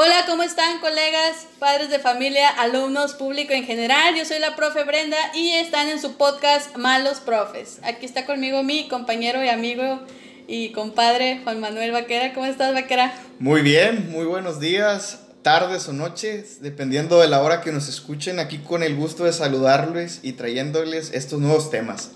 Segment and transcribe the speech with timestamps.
[0.00, 4.14] Hola, ¿cómo están colegas, padres de familia, alumnos, público en general?
[4.14, 7.80] Yo soy la profe Brenda y están en su podcast Malos Profes.
[7.82, 9.98] Aquí está conmigo mi compañero y amigo
[10.46, 12.32] y compadre Juan Manuel Vaquera.
[12.32, 13.12] ¿Cómo estás, Vaquera?
[13.40, 18.38] Muy bien, muy buenos días, tardes o noches, dependiendo de la hora que nos escuchen.
[18.38, 22.12] Aquí con el gusto de saludarles y trayéndoles estos nuevos temas.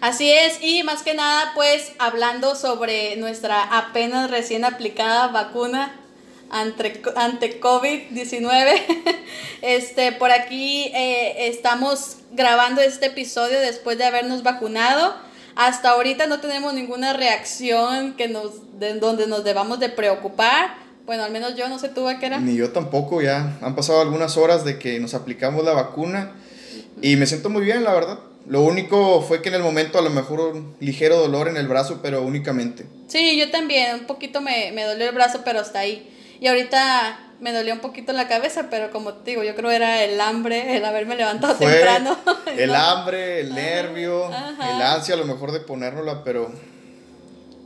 [0.00, 5.99] Así es, y más que nada, pues hablando sobre nuestra apenas recién aplicada vacuna
[6.50, 9.16] ante, ante COVID-19.
[9.62, 15.14] Este, por aquí eh, estamos grabando este episodio después de habernos vacunado.
[15.54, 20.76] Hasta ahorita no tenemos ninguna reacción que nos, de, donde nos debamos de preocupar.
[21.04, 22.40] Bueno, al menos yo no sé tú, ¿qué era?
[22.40, 26.32] Ni yo tampoco, ya han pasado algunas horas de que nos aplicamos la vacuna
[27.02, 28.18] y me siento muy bien, la verdad.
[28.46, 31.68] Lo único fue que en el momento a lo mejor un ligero dolor en el
[31.68, 32.86] brazo, pero únicamente.
[33.08, 36.16] Sí, yo también, un poquito me, me dolió el brazo, pero hasta ahí.
[36.40, 40.04] Y ahorita me dolió un poquito la cabeza, pero como te digo, yo creo era
[40.04, 42.16] el hambre, el haberme levantado temprano.
[42.56, 46.52] El hambre, el nervio, el ansia a lo mejor de ponérnosla, pero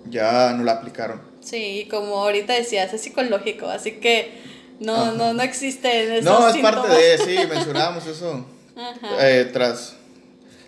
[0.05, 1.21] ya no la aplicaron.
[1.41, 4.43] Sí, como ahorita decías, es psicológico, así que
[4.79, 8.47] no, no, no existe esos No, es parte de, sí, mencionábamos eso
[9.21, 9.95] eh, tras,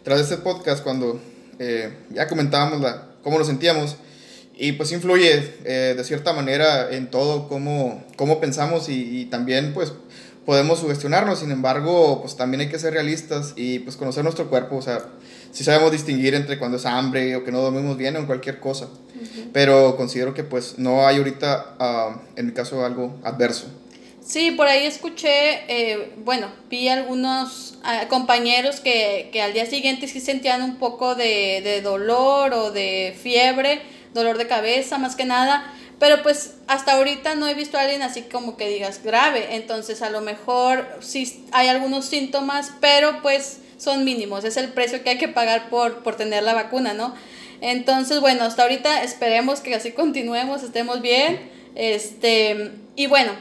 [0.02, 1.20] tras este podcast cuando
[1.58, 3.96] eh, ya comentábamos la, cómo nos sentíamos
[4.56, 9.74] y pues influye eh, de cierta manera en todo cómo, cómo pensamos y, y, también
[9.74, 9.92] pues
[10.46, 14.76] podemos sugestionarnos, sin embargo pues también hay que ser realistas y pues conocer nuestro cuerpo,
[14.76, 15.00] o sea,
[15.52, 18.60] si sabemos distinguir entre cuando es hambre o que no dormimos bien o en cualquier
[18.60, 18.88] cosa,
[19.52, 23.66] pero considero que pues no hay ahorita uh, en mi caso algo adverso.
[24.24, 30.08] Sí, por ahí escuché, eh, bueno, vi algunos uh, compañeros que, que, al día siguiente
[30.08, 33.80] sí sentían un poco de, de dolor o de fiebre,
[34.16, 38.02] dolor de cabeza más que nada, pero pues hasta ahorita no he visto a alguien
[38.02, 43.60] así como que digas grave, entonces a lo mejor sí hay algunos síntomas, pero pues
[43.78, 47.14] son mínimos, es el precio que hay que pagar por, por tener la vacuna, ¿no?
[47.60, 53.32] Entonces, bueno, hasta ahorita esperemos que así continuemos, estemos bien, este, y bueno,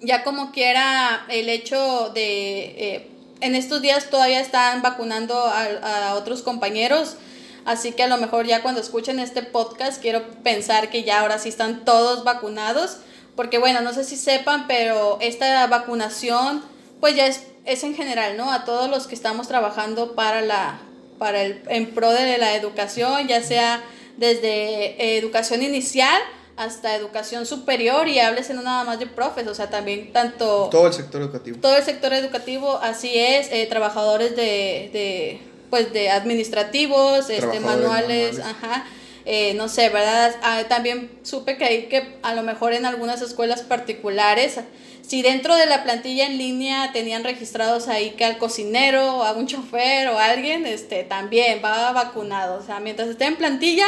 [0.00, 3.06] ya como quiera el hecho de, eh,
[3.40, 7.16] en estos días todavía están vacunando a, a otros compañeros,
[7.64, 11.38] Así que a lo mejor ya cuando escuchen este podcast quiero pensar que ya ahora
[11.38, 12.98] sí están todos vacunados.
[13.36, 16.62] Porque bueno, no sé si sepan, pero esta vacunación
[17.00, 18.52] pues ya es, es en general, ¿no?
[18.52, 20.80] A todos los que estamos trabajando para la,
[21.18, 23.82] para el, en pro de la educación, ya sea
[24.16, 26.20] desde educación inicial
[26.56, 30.68] hasta educación superior y hables no nada más de profes, o sea, también tanto...
[30.70, 31.58] Todo el sector educativo.
[31.58, 35.40] Todo el sector educativo, así es, eh, trabajadores de, de
[35.70, 38.84] pues de administrativos, este, manuales, ajá.
[39.24, 40.34] Eh, no sé, ¿verdad?
[40.42, 44.58] Ah, también supe que hay que, a lo mejor en algunas escuelas particulares,
[45.06, 49.46] si dentro de la plantilla en línea tenían registrados ahí que al cocinero, a un
[49.46, 52.58] chofer o a alguien, este, también va vacunado.
[52.60, 53.86] O sea, mientras esté en plantilla,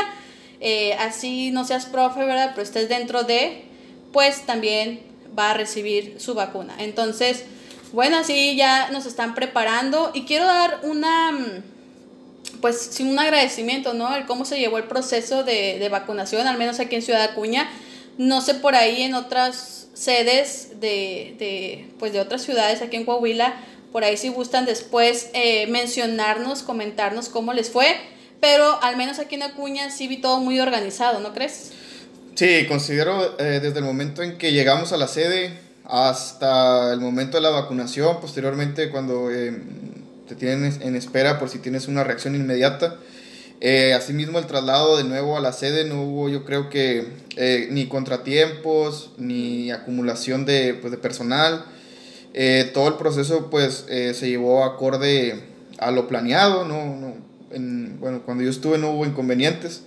[0.60, 2.50] eh, así no seas profe, ¿verdad?
[2.50, 3.64] Pero estés dentro de,
[4.12, 5.00] pues también
[5.36, 6.74] va a recibir su vacuna.
[6.78, 7.44] Entonces,
[7.92, 11.62] bueno, así ya nos están preparando y quiero dar una
[12.62, 14.14] pues sin un agradecimiento, ¿no?
[14.14, 17.68] El cómo se llevó el proceso de, de, vacunación, al menos aquí en Ciudad Acuña.
[18.16, 23.04] No sé por ahí en otras sedes de, de, pues de otras ciudades aquí en
[23.04, 23.54] Coahuila,
[23.90, 27.96] por ahí si gustan después eh, mencionarnos, comentarnos cómo les fue,
[28.40, 31.72] pero al menos aquí en Acuña sí vi todo muy organizado, ¿no crees?
[32.34, 37.36] Sí, considero eh, desde el momento en que llegamos a la sede hasta el momento
[37.36, 39.30] de la vacunación, posteriormente cuando...
[39.32, 39.60] Eh,
[40.34, 42.96] te tienen en espera por si tienes una reacción inmediata.
[43.60, 47.06] Eh, asimismo, el traslado de nuevo a la sede no hubo, yo creo que,
[47.36, 51.64] eh, ni contratiempos, ni acumulación de, pues, de personal.
[52.34, 55.38] Eh, todo el proceso pues eh, se llevó acorde
[55.78, 57.14] a lo planeado, no, no
[57.50, 59.82] en, bueno, cuando yo estuve no hubo inconvenientes.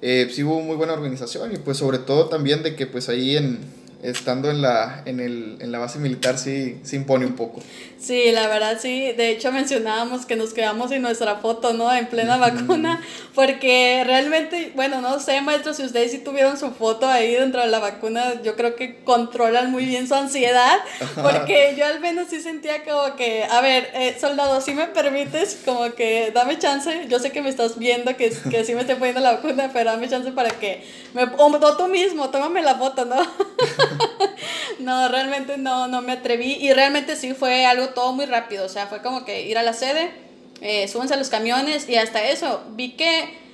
[0.00, 3.36] Eh, sí hubo muy buena organización y pues sobre todo también de que pues ahí
[3.36, 3.58] en,
[4.04, 7.62] estando en la, en, el, en la base militar sí, se impone un poco.
[7.98, 9.12] Sí, la verdad sí.
[9.12, 11.92] De hecho mencionábamos que nos quedamos sin nuestra foto, ¿no?
[11.92, 13.00] En plena vacuna,
[13.34, 17.68] porque realmente, bueno, no sé, maestro, si ustedes sí tuvieron su foto ahí dentro de
[17.68, 20.76] la vacuna, yo creo que controlan muy bien su ansiedad,
[21.22, 25.62] porque yo al menos sí sentía como que, a ver, eh, soldado, si me permites,
[25.64, 28.96] como que dame chance, yo sé que me estás viendo, que, que sí me estoy
[28.96, 30.84] poniendo la vacuna, pero dame chance para que,
[31.14, 33.16] me, o tú mismo, tómame la foto, ¿no?
[34.78, 38.68] no, realmente no, no me atreví y realmente sí fue algo todo muy rápido, o
[38.68, 40.10] sea, fue como que ir a la sede,
[40.60, 43.44] eh, súbanse a los camiones y hasta eso, vi que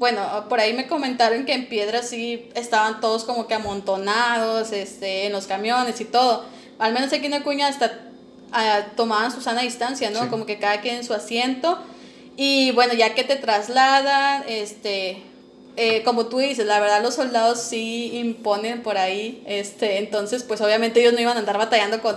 [0.00, 5.26] bueno, por ahí me comentaron que en Piedra sí estaban todos como que amontonados, este,
[5.26, 6.46] en los camiones y todo.
[6.78, 8.00] Al menos aquí en Acuña hasta
[8.50, 10.30] ah, tomaban su sana distancia, ¿no?
[10.30, 11.78] Como que cada quien en su asiento.
[12.38, 15.22] Y bueno, ya que te trasladan, este,
[15.76, 20.60] eh, como tú dices, la verdad los soldados sí imponen por ahí, este, entonces pues
[20.60, 22.16] obviamente ellos no iban a andar batallando con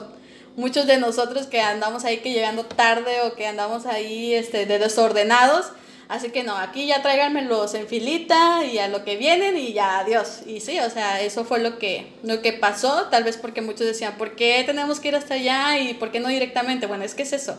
[0.56, 4.80] muchos de nosotros que andamos ahí que llegando tarde o que andamos ahí este, de
[4.80, 5.68] desordenados.
[6.10, 10.00] Así que no, aquí ya tráiganmelos en filita y a lo que vienen y ya
[10.00, 10.42] adiós.
[10.46, 13.88] Y sí, o sea, eso fue lo que, lo que pasó, tal vez porque muchos
[13.88, 16.88] decían, ¿por qué tenemos que ir hasta allá y por qué no directamente?
[16.88, 17.58] Bueno, es que es eso.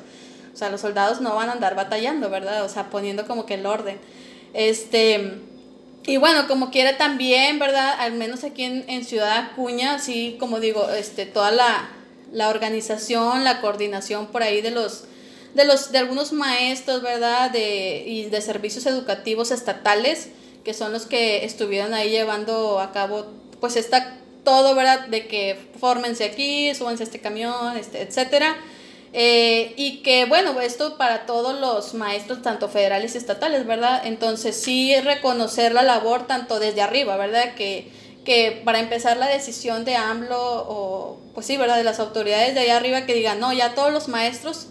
[0.52, 2.64] O sea, los soldados no van a andar batallando, ¿verdad?
[2.64, 3.99] O sea, poniendo como que el orden.
[4.52, 5.41] Este,
[6.06, 7.94] y bueno, como quiera también, ¿verdad?
[7.98, 11.88] Al menos aquí en, Ciudad Acuña, sí, como digo, este, toda la,
[12.32, 15.04] la organización, la coordinación por ahí de los
[15.54, 17.50] de los de algunos maestros, ¿verdad?
[17.50, 20.28] De y de servicios educativos estatales
[20.64, 23.26] que son los que estuvieron ahí llevando a cabo
[23.60, 25.06] pues está todo, ¿verdad?
[25.06, 28.56] De que fórmense aquí, súbanse a este camión, este, etcétera.
[29.16, 34.05] Eh, y que bueno, esto para todos los maestros, tanto federales y estatales, ¿verdad?
[34.05, 37.55] Entonces sí reconocer la labor tanto desde arriba, ¿verdad?
[37.55, 37.93] Que,
[38.25, 41.76] que para empezar la decisión de AMLO o pues sí, ¿verdad?
[41.76, 44.66] De las autoridades de allá arriba que digan, no, ya todos los maestros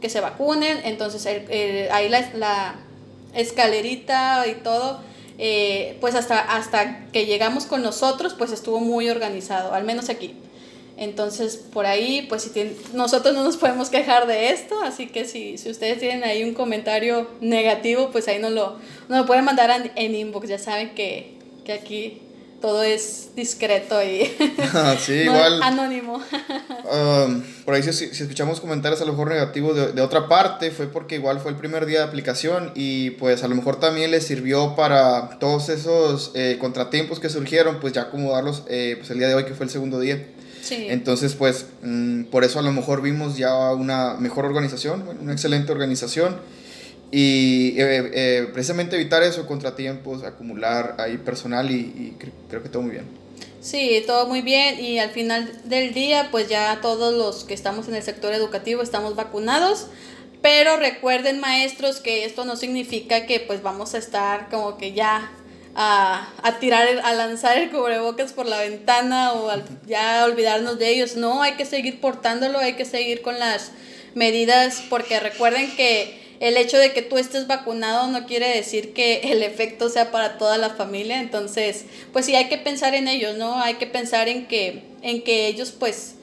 [0.00, 2.74] que se vacunen, entonces ahí la, la,
[3.32, 5.00] escalerita y todo,
[5.38, 10.34] eh, pues hasta, hasta que llegamos con nosotros, pues estuvo muy organizado, al menos aquí.
[10.96, 15.58] Entonces, por ahí, pues si nosotros no nos podemos quejar de esto, así que si,
[15.58, 19.90] si ustedes tienen ahí un comentario negativo, pues ahí no lo, no lo pueden mandar
[19.96, 22.20] en, inbox, ya saben que, que aquí
[22.60, 24.32] todo es discreto y
[24.74, 26.22] ah, sí, igual, anónimo.
[26.84, 30.70] Um, por ahí si, si, escuchamos comentarios a lo mejor negativos de, de, otra parte,
[30.70, 34.10] fue porque igual fue el primer día de aplicación y pues a lo mejor también
[34.10, 39.18] les sirvió para todos esos eh, contratiempos que surgieron, pues ya acomodarlos eh, pues el
[39.18, 40.26] día de hoy que fue el segundo día.
[40.64, 40.86] Sí.
[40.88, 45.70] Entonces, pues mm, por eso a lo mejor vimos ya una mejor organización, una excelente
[45.72, 46.38] organización
[47.10, 52.16] y eh, eh, precisamente evitar eso, contratiempos, acumular ahí personal y, y
[52.48, 53.04] creo que todo muy bien.
[53.60, 57.86] Sí, todo muy bien y al final del día pues ya todos los que estamos
[57.88, 59.88] en el sector educativo estamos vacunados,
[60.40, 65.30] pero recuerden maestros que esto no significa que pues vamos a estar como que ya
[65.74, 69.50] a, a tirar, a lanzar el cubrebocas por la ventana o
[69.86, 73.72] ya olvidarnos de ellos, no, hay que seguir portándolo, hay que seguir con las
[74.14, 79.32] medidas porque recuerden que el hecho de que tú estés vacunado no quiere decir que
[79.32, 83.36] el efecto sea para toda la familia, entonces, pues sí hay que pensar en ellos,
[83.36, 83.60] ¿no?
[83.60, 86.14] Hay que pensar en que, en que ellos pues,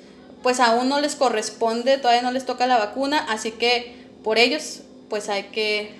[0.43, 4.81] pues aún no les corresponde, todavía no les toca la vacuna, así que por ellos
[5.09, 5.91] pues hay que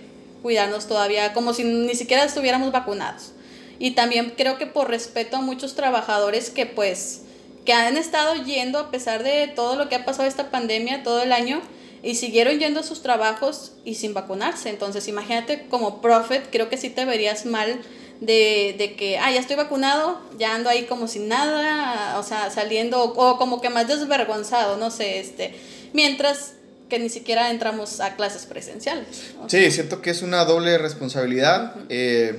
[0.42, 3.32] cuidarnos todavía como si ni siquiera estuviéramos vacunados.
[3.82, 7.22] Y también creo que por respeto a muchos trabajadores que pues
[7.66, 11.24] que han estado yendo a pesar de todo lo que ha pasado esta pandemia todo
[11.24, 11.62] el año,
[12.04, 14.70] y siguieron yendo a sus trabajos y sin vacunarse.
[14.70, 17.80] Entonces, imagínate como Prophet, creo que sí te verías mal
[18.20, 22.50] de, de, que, ah, ya estoy vacunado, ya ando ahí como sin nada, o sea,
[22.50, 25.56] saliendo, o como que más desvergonzado, no sé, este,
[25.94, 26.54] mientras
[26.90, 29.34] que ni siquiera entramos a clases presenciales.
[29.48, 31.76] Sí, siento que es una doble responsabilidad.
[31.90, 32.36] Eh,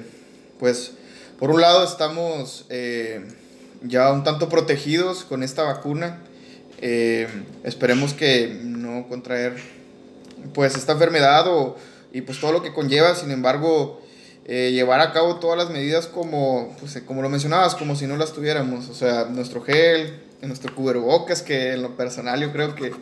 [0.59, 0.93] pues,
[1.43, 3.27] por un lado, estamos eh,
[3.83, 6.21] ya un tanto protegidos con esta vacuna.
[6.81, 7.27] Eh,
[7.65, 9.57] esperemos que no contraer
[10.55, 11.77] pues esta enfermedad o,
[12.13, 14.01] y pues todo lo que conlleva, sin embargo,
[14.45, 18.17] eh, llevar a cabo todas las medidas como, pues, como lo mencionabas, como si no
[18.17, 22.93] las tuviéramos, o sea, nuestro gel, nuestro cubrebocas, que en lo personal yo creo que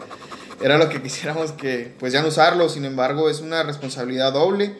[0.60, 4.74] era lo que quisiéramos que, pues ya no usarlo, sin embargo, es una responsabilidad doble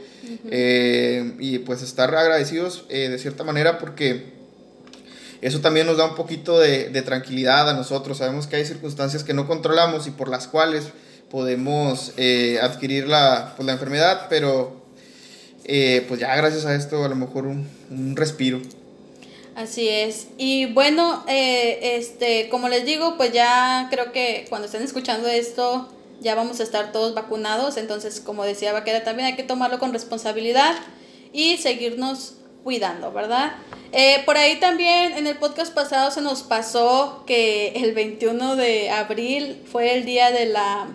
[0.51, 4.39] eh, y pues estar agradecidos de cierta manera porque
[5.41, 8.19] eso también nos da un poquito de, de, tranquilidad a nosotros.
[8.19, 10.93] Sabemos que hay circunstancias que no controlamos y por las cuales
[11.31, 14.85] podemos eh, adquirir la, pues, la, enfermedad, pero
[15.65, 18.61] eh, pues ya gracias a esto a lo mejor un, un respiro.
[19.61, 20.29] Así es.
[20.39, 25.87] Y bueno, eh, este, como les digo, pues ya creo que cuando estén escuchando esto,
[26.23, 27.77] ya vamos a estar todos vacunados.
[27.77, 30.77] Entonces, como decía Vaquera, también hay que tomarlo con responsabilidad
[31.35, 33.53] y seguirnos cuidando, ¿verdad?
[33.93, 38.89] Eh, por ahí también en el podcast pasado se nos pasó que el 21 de
[38.89, 40.89] abril fue el día de la,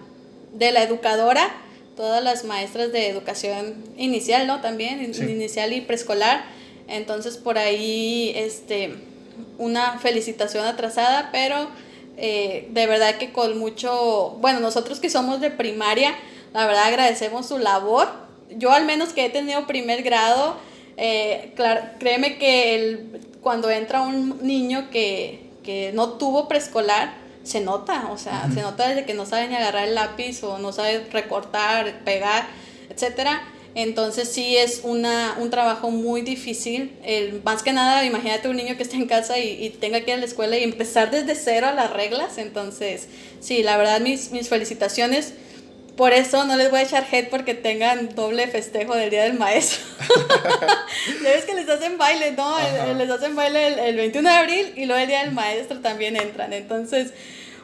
[0.54, 1.56] de la educadora,
[1.96, 4.62] todas las maestras de educación inicial, ¿no?
[4.62, 6.56] También, inicial y preescolar.
[6.88, 8.96] Entonces por ahí, este,
[9.58, 11.68] una felicitación atrasada, pero
[12.18, 16.16] eh, de verdad que con mucho, bueno, nosotros que somos de primaria,
[16.54, 18.08] la verdad agradecemos su labor.
[18.58, 20.58] Yo al menos que he tenido primer grado,
[20.98, 27.60] Eh, claro, créeme que el, cuando entra un niño que, que no tuvo preescolar, se
[27.60, 30.72] nota, o sea, se nota desde que no sabe ni agarrar el lápiz o no
[30.72, 32.48] sabe recortar, pegar,
[32.90, 33.44] etcétera.
[33.76, 36.98] Entonces sí es una, un trabajo muy difícil.
[37.04, 40.18] El, más que nada, imagínate un niño que esté en casa y, tenga que ir
[40.18, 42.38] a la escuela y empezar desde cero a las reglas.
[42.38, 43.10] Entonces,
[43.42, 45.34] sí, la verdad, mis, mis felicitaciones.
[45.98, 49.36] Por eso no les voy a echar head porque tengan doble festejo del Día del
[49.36, 49.80] Maestro.
[51.24, 52.58] ya ves que les hacen baile, ¿no?
[52.98, 56.18] Les hacen baile el, el, 21 de abril y luego el Día del Maestro también
[56.18, 56.52] entran.
[56.52, 57.14] Entonces,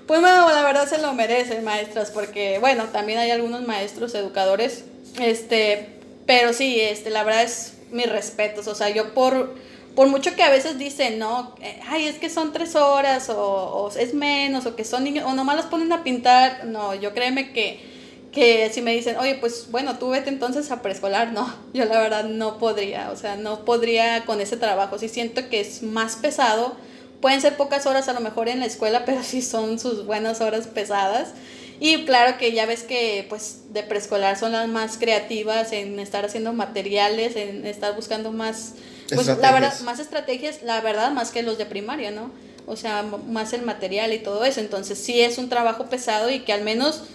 [0.08, 4.84] pues bueno, la verdad se lo merecen, maestras, porque bueno, también hay algunos maestros educadores,
[5.22, 6.01] este,
[6.32, 8.66] pero sí, este, la verdad es mis respetos.
[8.68, 9.54] O sea, yo por,
[9.98, 13.92] por mucho que a veces dicen, no, eh, ay, es que son tres horas o,
[14.00, 17.52] es menos o que son niños, o nomás los ponen a pintar, no, yo créeme
[17.52, 17.92] que
[18.32, 22.00] que si me dicen, oye, pues bueno, tú vete entonces a preescolar, no, yo la
[22.00, 26.16] verdad no podría, o sea, no podría con ese trabajo, sí siento que es más
[26.16, 26.78] pesado,
[27.20, 30.40] pueden ser pocas horas a lo mejor en la escuela, pero sí son sus buenas
[30.40, 31.34] horas pesadas.
[31.84, 36.24] Y claro que ya ves que pues de preescolar son las más creativas en estar
[36.24, 38.76] haciendo materiales, en estar buscando más,
[39.12, 42.30] pues la verdad, más estrategias, la verdad, más que los de primaria, ¿no?
[42.68, 44.60] O sea, más el material y todo eso.
[44.60, 47.06] Entonces sí es un trabajo pesado y que al menos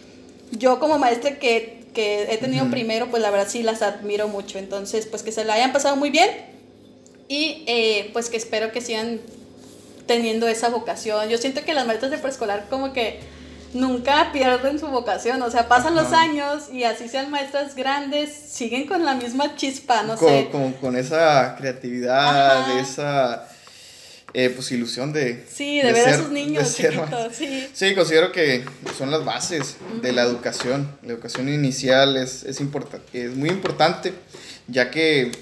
[0.51, 4.59] yo como maestra que, he tenido primero, pues la verdad sí las admiro mucho.
[4.59, 6.29] Entonces, pues que se la hayan pasado muy bien
[7.29, 9.21] y eh, pues que espero que sigan
[10.09, 11.29] teniendo esa vocación.
[11.29, 13.21] Yo siento que las maestras de preescolar como que
[13.77, 18.87] nunca pierden su vocación, o sea, pasan los años y así sean maestras grandes, siguen
[18.87, 20.49] con la misma chispa, no sé.
[20.51, 23.49] Como con esa creatividad, esa
[24.35, 25.45] eh, pues ilusión de...
[25.51, 26.69] Sí, de, ver a sus niños
[27.33, 27.69] sí.
[27.73, 28.65] Sí, considero que
[28.99, 30.91] son las bases de la educación.
[31.03, 32.61] La educación inicial es, es,
[33.13, 34.13] es muy importante,
[34.69, 35.33] ya que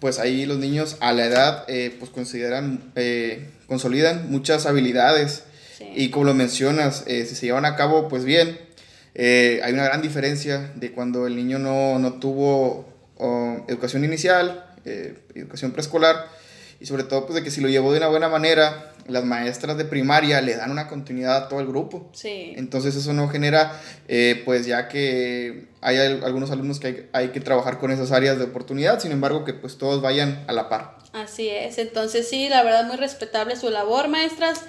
[0.00, 5.42] pues ahí los niños a la edad eh, pues consideran, eh, consolidan muchas habilidades
[5.94, 8.58] y como lo mencionas, si se llevan a cabo pues bien,
[9.14, 12.86] hay una gran diferencia de cuando el niño no, no tuvo
[13.68, 14.64] educación inicial,
[15.34, 16.28] educación preescolar,
[16.80, 19.76] y sobre todo pues de que si lo llevó de una buena manera, las maestras
[19.76, 22.08] de primaria le dan una continuidad a todo el grupo.
[22.12, 22.52] Sí.
[22.56, 27.40] Entonces eso no genera, eh, pues ya que hay algunos alumnos que hay, hay, que
[27.40, 30.98] trabajar con esas áreas de oportunidad, sin embargo que pues todos vayan a la par.
[31.12, 34.64] Así es, entonces sí, la verdad muy respetable su labor, maestras.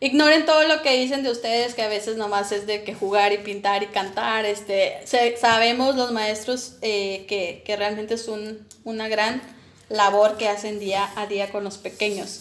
[0.00, 3.32] Ignoren todo lo que dicen de ustedes, que a veces nomás es de que jugar
[3.32, 4.44] y pintar y cantar.
[4.44, 4.98] Este,
[5.40, 9.42] sabemos los maestros eh, que, que realmente es un, una gran
[9.88, 12.40] labor que hacen día a día con los pequeños.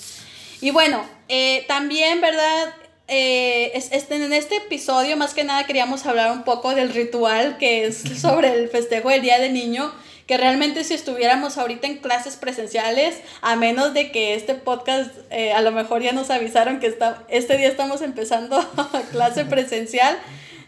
[0.62, 2.74] Y bueno, eh, también, ¿verdad?
[3.08, 7.86] Eh, este, en este episodio más que nada queríamos hablar un poco del ritual que
[7.86, 9.94] es sobre el festejo del Día del Niño,
[10.28, 15.54] que realmente si estuviéramos ahorita en clases presenciales, a menos de que este podcast eh,
[15.54, 18.60] a lo mejor ya nos avisaron que está, este día estamos empezando
[19.12, 20.20] clase presencial,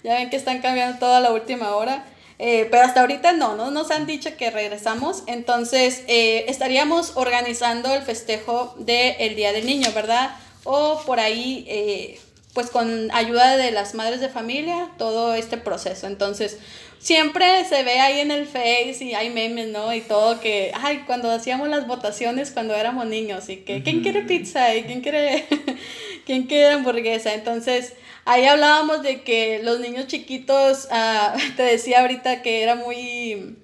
[0.01, 2.05] ya ven que están cambiando toda la última hora.
[2.41, 5.23] Eh, pero hasta ahorita no, no nos han dicho que regresamos.
[5.27, 10.37] Entonces, eh, estaríamos organizando el festejo del Día del Niño, ¿verdad?
[10.63, 12.17] O por ahí,
[12.53, 16.07] pues con ayuda de las madres de familia, todo este proceso.
[16.07, 16.59] Entonces,
[16.99, 19.93] siempre se ve ahí en el Face y hay memes, ¿no?
[19.93, 24.21] Y todo que, ay, cuando hacíamos las votaciones cuando éramos niños y que, ¿quién quiere
[24.21, 24.75] pizza?
[24.75, 25.45] ¿Y quién quiere,
[26.25, 27.33] quién quiere hamburguesa?
[27.33, 27.93] Entonces,
[28.29, 33.55] Ahí hablábamos de que los niños chiquitos, ah, te decía ahorita que era muy...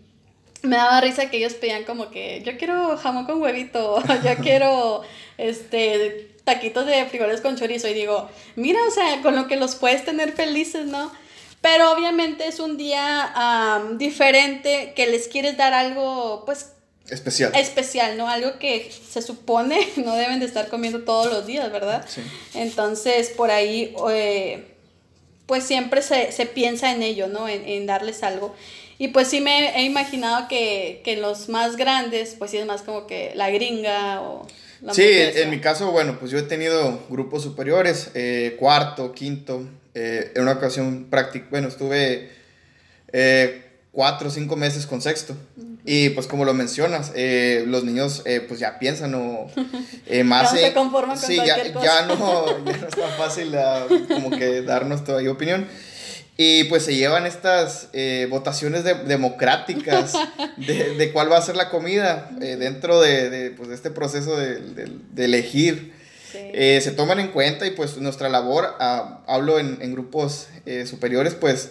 [0.63, 5.04] Me daba risa que ellos pedían como que yo quiero jamón con huevito, yo quiero
[5.38, 9.75] este taquitos de frijoles con chorizo y digo, mira, o sea, con lo que los
[9.75, 11.12] puedes tener felices, ¿no?
[11.65, 16.67] Pero obviamente es un día diferente que les quieres dar algo, pues
[17.10, 17.51] Especial.
[17.55, 18.29] Especial, ¿no?
[18.29, 22.05] Algo que se supone no deben de estar comiendo todos los días, ¿verdad?
[22.07, 22.22] Sí.
[22.53, 24.75] Entonces, por ahí, eh,
[25.48, 27.50] pues siempre se, piensa en ello, ¿no?
[27.50, 28.55] En, darles algo.
[29.00, 32.84] Y pues sí me he imaginado que, que los más grandes, pues sí es más
[32.84, 34.45] como que la gringa o...
[34.81, 39.63] La sí, en mi caso, bueno, pues yo he tenido grupos superiores, eh, cuarto, quinto,
[39.95, 42.29] eh, en una ocasión práctica, bueno, estuve
[43.95, 45.35] cuatro o cinco meses con sexto.
[45.85, 49.47] Y pues como lo mencionas, eh, los niños eh, pues ya piensan o
[50.07, 50.51] eh, más...
[50.51, 54.61] se conforman con sí, ya, ya, no, ya no es tan fácil ah, como que
[54.61, 55.67] darnos todavía opinión.
[56.37, 57.87] Y pues se llevan estas
[58.29, 60.15] votaciones democráticas
[60.57, 64.35] de, de, cuál va a ser la comida dentro de, de, pues, de, este proceso
[64.35, 65.93] de, elegir.
[66.82, 70.48] Se toman en cuenta y pues nuestra labor, ah, hablo en, en grupos
[70.86, 71.70] superiores, pues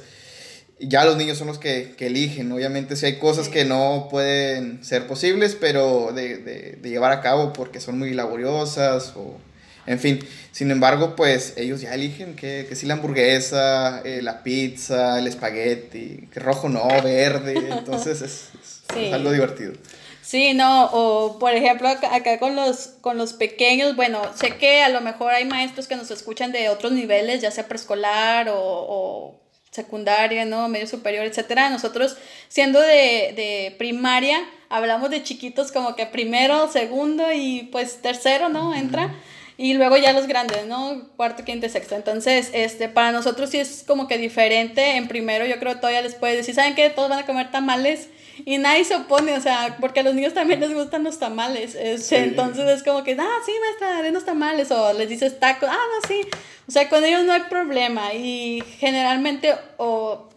[0.79, 2.51] ya los niños son los que, que eligen.
[2.53, 7.21] Obviamente si hay cosas que no pueden ser posibles, pero de, de, de, llevar a
[7.21, 9.39] cabo porque son muy laboriosas o...
[9.87, 14.43] En fin, sin embargo, pues ellos ya eligen que, que si la hamburguesa, eh, la
[14.43, 18.49] pizza, el espagueti, que rojo no, verde, entonces es,
[18.97, 19.75] es, algo divertido.
[20.25, 24.89] Sí, no, o por ejemplo acá, con, los, con los pequeños, bueno, sé que a
[24.89, 29.41] lo mejor hay maestros que nos escuchan de otros niveles, ya sea preescolar o, o
[29.71, 30.67] secundaria, ¿no?
[30.69, 31.69] Medio superior, etcétera.
[31.69, 32.17] Nosotros,
[32.49, 34.39] siendo de, de, primaria,
[34.71, 38.75] hablamos de chiquitos como que primero, segundo y pues tercero, ¿no?
[38.75, 39.15] Entra.
[39.59, 41.11] Y luego ya los grandes, ¿no?
[41.17, 41.97] Cuarto, quinto sexto.
[41.97, 44.97] Entonces, este, para nosotros sí es como que diferente.
[44.97, 46.89] En primero, yo creo que todavía les puede decir, ¿saben qué?
[46.89, 48.09] Todos van a comer tamales.
[48.45, 51.75] Y nadie se opone, o sea, porque a los niños también les gustan los tamales.
[51.75, 54.71] Entonces es como que, ah, sí, maestra, denos tamales.
[54.71, 56.21] O les dices tacos, ah, no, sí.
[56.69, 58.13] O sea, con ellos no hay problema.
[58.15, 60.29] Y generalmente, o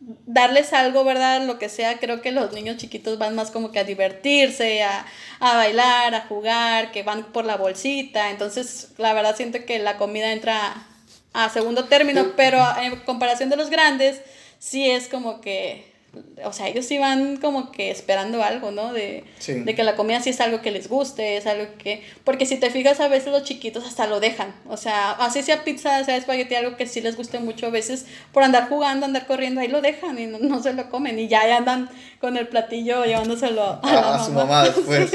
[0.00, 1.44] darles algo, ¿verdad?
[1.46, 5.06] Lo que sea, creo que los niños chiquitos van más como que a divertirse, a,
[5.40, 8.30] a, bailar, a jugar, que van por la bolsita.
[8.30, 10.86] Entonces, la verdad siento que la comida entra
[11.32, 14.20] a segundo término, pero en comparación de los grandes,
[14.58, 15.97] sí es como que
[16.44, 18.92] o sea, ellos iban como que esperando algo, ¿no?
[18.92, 22.02] De, de, que la comida sí es algo que les guste, es algo que...
[22.24, 24.54] Porque si te fijas, a veces los chiquitos hasta lo dejan.
[24.68, 28.06] O sea, así sea pizza, sea espagueti, algo que sí les guste mucho, a veces
[28.32, 31.18] por andar jugando, andar corriendo, ahí lo dejan y no, se lo comen.
[31.18, 35.10] Y ya, andan con el platillo llevándoselo a, a, su mamá después.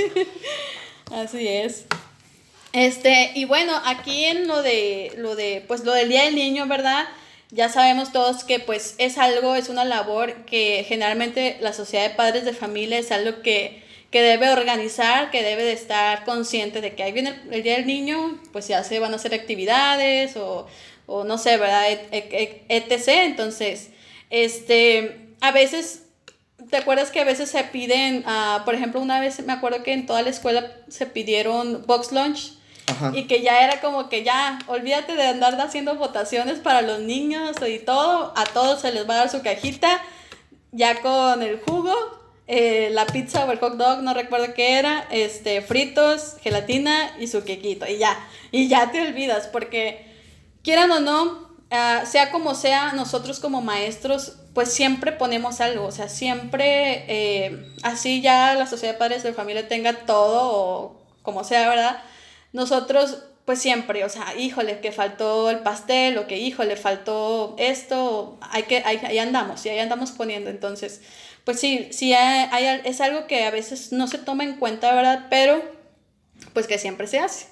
[1.12, 1.86] Así es.
[2.74, 6.66] Este, y bueno, aquí en lo de, lo de, pues lo del Día del Niño,
[6.66, 7.06] ¿verdad?
[7.54, 12.16] Ya sabemos todos que pues es algo, es una labor que generalmente la sociedad de
[12.16, 16.96] padres de familia es algo que, que debe organizar, que debe de estar consciente de
[16.96, 20.66] que ahí viene el, Día del Niño, pues ya se van a hacer actividades o,
[21.06, 21.86] o no sé, ¿verdad?
[22.12, 23.08] etc.
[23.08, 23.92] Entonces,
[24.30, 26.00] este, a veces
[26.70, 29.94] ¿Te acuerdas que a veces se piden, uh, por ejemplo, una vez me acuerdo que
[29.94, 32.54] en toda la escuela se pidieron box lunch
[33.14, 37.56] y que ya era como que ya, olvídate de andar haciendo votaciones para los niños
[37.68, 40.02] y todo, a todos se les va a dar su cajita,
[40.72, 41.94] ya con el jugo,
[42.48, 47.28] eh, la pizza o el hot dog, no recuerdo qué era, este, fritos, gelatina y
[47.28, 48.18] su quequito, y ya,
[48.52, 50.06] y ya te olvidas, porque
[50.62, 55.92] quieran o no, ah, sea como sea, nosotros como maestros, pues siempre ponemos algo, o
[55.92, 61.44] sea, siempre, eh, así ya la sociedad de padres de familia tenga todo, o como
[61.44, 62.04] sea, ¿verdad?
[62.54, 68.38] Nosotros pues siempre, o sea, híjole, que faltó el pastel o que híjole, faltó esto,
[68.42, 70.50] hay que, ahí, andamos, y ahí andamos poniendo.
[70.50, 71.02] Entonces,
[71.44, 75.28] pues sí, sí es algo que a veces no se toma en cuenta, ¿verdad?
[75.30, 75.62] Pero,
[76.54, 77.48] pues que siempre se hace.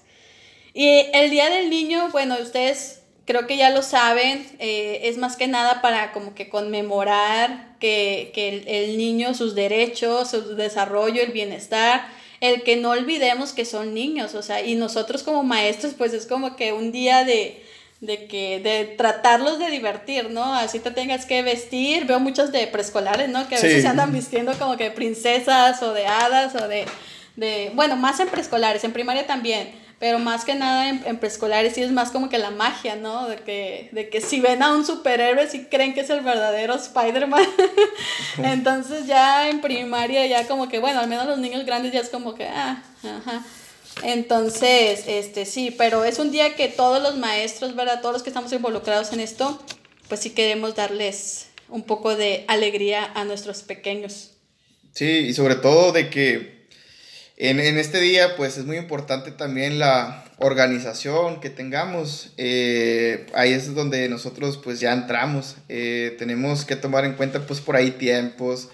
[0.73, 5.35] Y el Día del Niño, bueno, ustedes creo que ya lo saben, eh, es más
[5.35, 11.33] que nada para como que conmemorar que, que el niño, sus derechos, su desarrollo, el
[11.33, 12.07] bienestar,
[12.41, 16.25] el que no olvidemos que son niños, o sea, y nosotros como maestros, pues es
[16.25, 17.63] como que un día de,
[18.01, 20.55] de que de tratarlos de divertir, ¿no?
[20.55, 23.47] Así te tengas que vestir, veo muchos de preescolares, ¿no?
[23.47, 26.85] Que a veces se andan vistiendo como que princesas o de hadas o de,
[27.35, 31.83] de bueno, más en preescolares, en primaria también, pero más que nada en, preescolares sí
[31.83, 33.27] es más como que la magia, ¿no?
[33.27, 36.73] De que, de que si ven a un superhéroe sí creen que es el verdadero
[36.73, 37.45] Spider-Man.
[38.39, 42.09] Entonces ya en primaria ya como que, bueno, al menos los niños grandes ya es
[42.09, 43.45] como que, ah, ajá.
[44.01, 48.01] Entonces, este sí, pero es un día que todos los maestros, ¿verdad?
[48.01, 49.61] Todos los que estamos involucrados en esto,
[50.07, 54.31] pues sí queremos darles un poco de alegría a nuestros pequeños.
[54.93, 56.60] Sí, y sobre todo de que
[57.43, 62.29] en, en, este día, pues es muy importante también la organización que tengamos.
[62.37, 65.55] Eh, ahí es donde nosotros pues ya entramos.
[65.67, 68.69] Eh, tenemos que tomar en cuenta pues por ahí tiempos,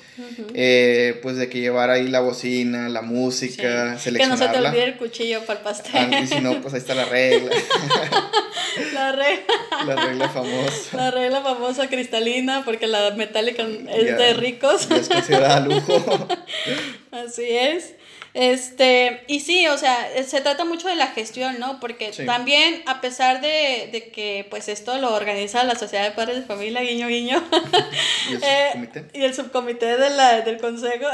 [0.54, 4.12] eh, pues de que llevar ahí la bocina, la música, sí.
[4.12, 6.14] Que no se te olvide el cuchillo para el pastel.
[6.14, 7.50] Ah, y si no, pues ahí está la regla.
[8.94, 9.46] la regla.
[9.86, 10.98] la regla famosa.
[10.98, 14.92] La regla famosa cristalina, porque la metálica es de ricos.
[14.92, 16.28] es considerada lujo.
[17.12, 17.94] Así es.
[18.38, 21.80] Este, y sí, o sea, se trata mucho de la gestión, ¿no?
[21.80, 26.36] Porque también, a pesar de, de, que, pues, esto lo organiza la Sociedad de Padres
[26.36, 27.44] de Familia, guiño, guiño,
[28.30, 31.08] ¿Y el eh, subcomité, y el subcomité de la, del consejo,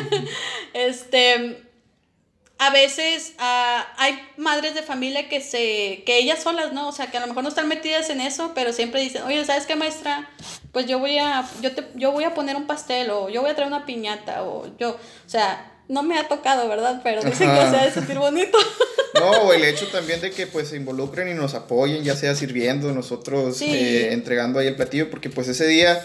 [0.72, 1.62] este,
[2.56, 6.88] a veces uh, hay madres de familia que se, que ellas solas, ¿no?
[6.88, 9.44] O sea, que a lo mejor no están metidas en eso, pero siempre dicen, oye,
[9.44, 10.30] ¿sabes qué, maestra?
[10.72, 13.50] Pues yo voy a, yo te, yo voy a poner un pastel, o yo voy
[13.50, 17.00] a traer una piñata, o yo, o sea, no me ha tocado, ¿verdad?
[17.02, 18.58] Pero dicen que se ha de sentir bonito.
[19.14, 22.92] No, el hecho también de que pues se involucren y nos apoyen, ya sea sirviendo,
[22.92, 26.04] nosotros eh, entregando ahí el platillo, porque pues ese día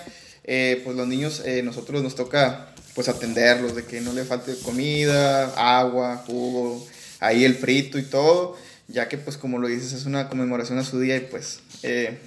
[0.52, 4.56] eh, pues los niños, eh, nosotros nos toca pues atenderlos, de que no le falte
[4.64, 6.88] comida, agua, jugo,
[7.20, 10.84] ahí el frito y todo, ya que pues como lo dices es una conmemoración a
[10.84, 12.18] su día y pues eh,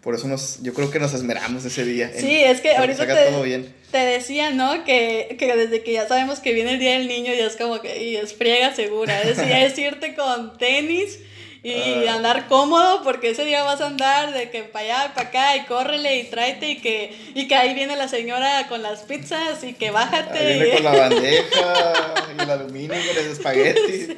[0.00, 2.10] por eso nos, yo creo que nos esmeramos ese día.
[2.16, 4.84] Sí, es que ahorita te, te, decía, ¿no?
[4.84, 7.80] Que, que, desde que ya sabemos que viene el Día del Niño ya es como
[7.80, 11.18] que y es friega segura, es, es irte con tenis
[11.62, 12.14] y ah.
[12.14, 15.64] andar cómodo porque ese día vas a andar de que para allá, para acá y
[15.64, 19.74] córrele y tráete y que, y que ahí viene la señora con las pizzas y
[19.74, 20.38] que bájate.
[20.38, 22.04] Ahí viene con la bandeja
[22.36, 24.10] y el aluminio con los espaguetis.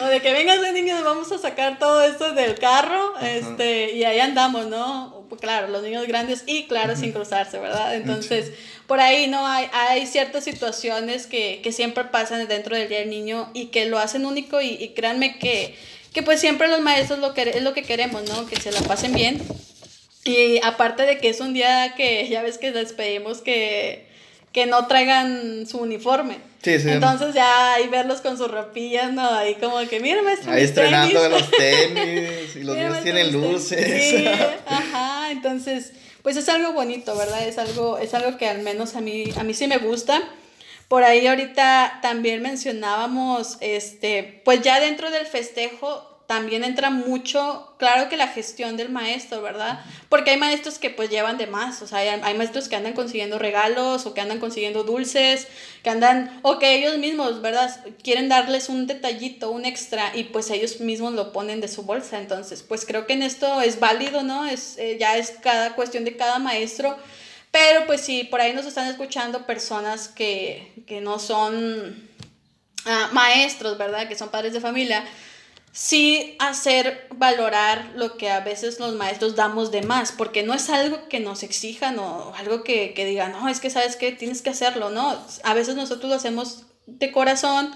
[0.00, 4.04] O de que vengas de niños, vamos a sacar todo esto del carro este y
[4.04, 5.24] ahí andamos, ¿no?
[5.40, 7.94] Claro, los niños grandes y claro, sin cruzarse, ¿verdad?
[7.94, 8.52] Entonces,
[8.86, 13.10] por ahí no hay, hay ciertas situaciones que, que siempre pasan dentro del Día del
[13.10, 15.74] Niño y que lo hacen único y, y créanme que
[16.16, 18.46] que pues siempre los maestros lo que, es lo que queremos, ¿no?
[18.46, 19.38] Que se la pasen bien.
[20.24, 24.06] Y aparte de que es un día que ya ves que les pedimos que,
[24.50, 26.38] que no traigan su uniforme.
[26.62, 26.88] Sí, sí.
[26.88, 29.28] Entonces ya ahí verlos con sus ropillas, ¿no?
[29.28, 30.52] Ahí como que, mira, maestro.
[30.52, 34.04] Ahí estrenando los tenis y los niños tienen luces.
[34.10, 34.24] Sí,
[34.66, 37.46] ajá, entonces, pues es algo bonito, ¿verdad?
[37.46, 40.22] Es algo, es algo que al menos a mí, a mí sí me gusta.
[40.88, 48.08] Por ahí ahorita también mencionábamos, este, pues ya dentro del festejo también entra mucho, claro
[48.08, 49.80] que la gestión del maestro, ¿verdad?
[50.08, 53.38] Porque hay maestros que pues llevan de más, o sea, hay, maestros que andan consiguiendo
[53.38, 55.46] regalos o que andan consiguiendo dulces,
[55.84, 57.84] que andan, o que ellos mismos, ¿verdad?
[58.02, 62.18] Quieren darles un detallito, un extra, y pues ellos mismos lo ponen de su bolsa.
[62.18, 64.46] Entonces, pues creo que en esto es válido, ¿no?
[64.46, 66.96] Es, eh, ya es cada cuestión de cada maestro
[67.56, 72.06] pero pues sí, por ahí nos están escuchando personas que, no son
[72.84, 74.08] ah, maestros, ¿verdad?
[74.08, 75.02] Que son padres de familia.
[75.72, 80.68] Sí hacer valorar lo que a veces los maestros damos de más, porque no es
[80.68, 84.42] algo que nos exijan o algo que, que digan, no, es que sabes que tienes
[84.42, 85.18] que hacerlo, ¿no?
[85.42, 87.74] A veces nosotros lo hacemos de corazón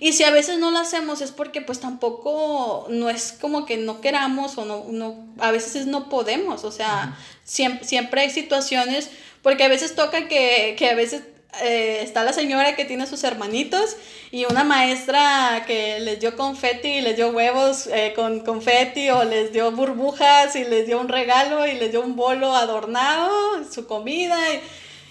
[0.00, 3.76] y si a veces no lo hacemos es porque pues tampoco no es como que
[3.76, 9.10] no queramos o no, no a veces no podemos, o sea, siempre, siempre hay situaciones,
[9.42, 11.22] porque a veces toca que, que a veces
[11.62, 13.96] eh, está la señora que tiene sus hermanitos
[14.30, 19.24] y una maestra que les dio confeti y les dio huevos eh, con confeti o
[19.24, 23.30] les dio burbujas y les dio un regalo y les dio un bolo adornado,
[23.72, 24.38] su comida.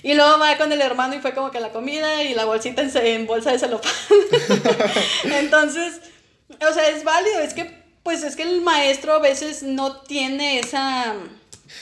[0.03, 2.83] Y, luego va con el hermano y fue como que la comida y la bolsita
[2.83, 3.91] en, bolsa de celofán.
[5.25, 5.99] Entonces,
[6.49, 10.59] o sea, es válido, es que, pues es que el maestro a veces no tiene
[10.59, 11.15] esa...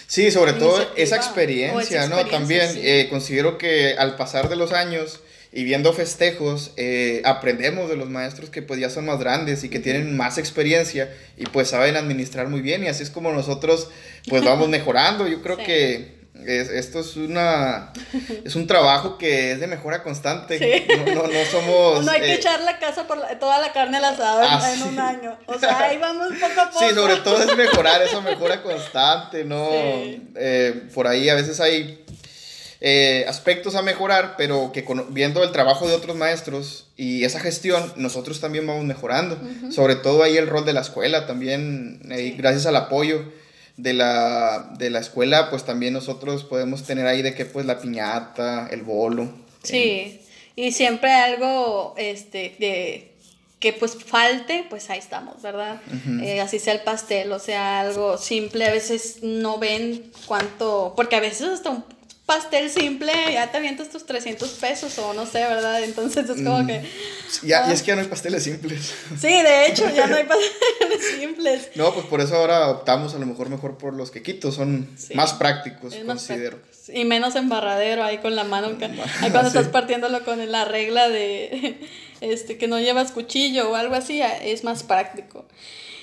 [0.08, 2.26] Sí, sobre todo esa experiencia, ¿no?
[2.26, 5.22] También eh, considero que al pasar de los años
[5.52, 9.70] y viendo festejos, eh, aprendemos de los maestros que pues ya son más grandes y
[9.70, 13.90] que tienen más experiencia y pues saben administrar muy bien y así es como nosotros
[14.28, 15.28] pues vamos mejorando.
[15.28, 16.15] Yo creo que
[16.46, 17.92] es, esto es una
[18.44, 20.86] es un trabajo que es de mejora constante.
[20.98, 22.06] No, no, no, somos.
[22.06, 24.86] No hay que eh, echar la casa por toda la carne al asado en, ah,
[24.88, 25.38] un año.
[25.48, 26.80] O sea, ahí vamos poco a poco.
[26.86, 29.70] Sí, sobre todo es mejorar, eso mejora constante, ¿no?
[29.72, 32.04] Eh, por ahí a veces hay
[32.82, 37.94] eh, aspectos a mejorar, pero que viendo el trabajo de otros maestros y esa gestión,
[37.96, 39.40] nosotros también vamos mejorando.
[39.72, 42.02] Sobre todo ahí el rol de la escuela también,
[42.38, 43.24] gracias al apoyo
[43.78, 47.80] de la, de la escuela, pues también nosotros podemos tener ahí de que pues la
[47.80, 49.30] piñata, el bolo.
[49.64, 50.22] Sí,
[50.56, 53.12] y siempre algo este, de
[53.60, 55.82] que pues falte, pues ahí estamos, ¿verdad?
[56.22, 61.16] Eh, así sea el pastel, o sea, algo simple, a veces no ven cuánto, porque
[61.16, 61.84] a veces hasta un
[62.26, 65.84] pastel simple, ya te avientas tus 300 pesos o no sé, ¿verdad?
[65.84, 66.68] Entonces es como mm.
[66.68, 66.92] que...
[67.44, 68.94] Ya, y es que ya no hay pasteles simples.
[69.20, 71.70] Sí, de hecho, ya no hay pasteles simples.
[71.76, 75.34] No, pues por eso ahora optamos a lo mejor mejor por los quequitos, son más
[75.34, 76.60] prácticos, considero.
[76.88, 78.76] Y menos embarradero ahí con la mano,
[79.22, 81.80] ahí cuando estás partiéndolo con la regla de
[82.22, 85.46] este que no llevas cuchillo o algo así, es más práctico.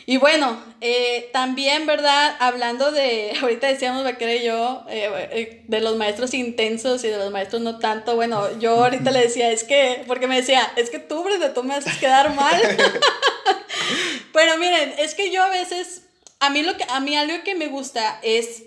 [0.05, 2.37] Y bueno, eh, también, ¿verdad?
[2.41, 7.19] Hablando de, ahorita decíamos Vaquera y yo, eh, eh, de los maestros intensos y de
[7.19, 10.91] los maestros no tanto, bueno, yo ahorita le decía, es que, porque me decía, es
[10.91, 12.61] que tú, Brenda, tú me haces quedar mal.
[14.33, 16.03] Pero miren, es que yo a veces,
[16.41, 18.62] a mí, lo que, a mí algo que me gusta es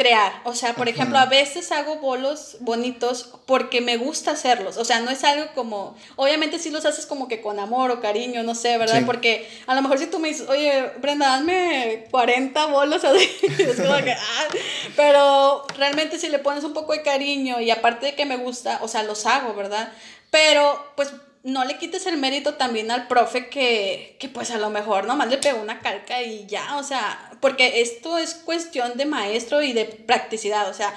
[0.00, 0.40] crear.
[0.44, 4.78] O sea, por ejemplo, a veces hago bolos bonitos porque me gusta hacerlos.
[4.78, 8.00] O sea, no es algo como, obviamente si los haces como que con amor o
[8.00, 9.02] cariño, no sé, ¿verdad?
[9.04, 13.78] Porque a lo mejor si tú me dices, oye, Brenda, dame 40 bolos así, es
[13.78, 14.48] como que, ah,
[14.96, 18.78] pero realmente si le pones un poco de cariño y aparte de que me gusta,
[18.80, 19.92] o sea, los hago, ¿verdad?
[20.30, 24.70] Pero pues no le quites el mérito también al profe que, que pues a lo
[24.70, 29.06] mejor nomás le pegó una calca y ya, o sea, porque esto es cuestión de
[29.06, 30.94] maestro y de practicidad, o sea,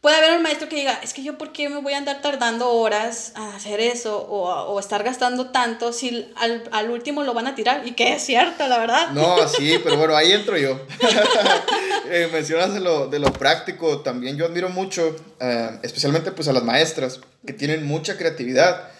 [0.00, 2.20] puede haber un maestro que diga, es que yo por qué me voy a andar
[2.20, 7.32] tardando horas a hacer eso o, o estar gastando tanto si al, al, último lo
[7.32, 9.10] van a tirar y que es cierto, la verdad.
[9.12, 10.78] No, sí, pero bueno, ahí entro yo.
[12.10, 16.52] eh, mencionas de lo, de lo, práctico, también yo admiro mucho, eh, especialmente pues a
[16.52, 18.93] las maestras que tienen mucha creatividad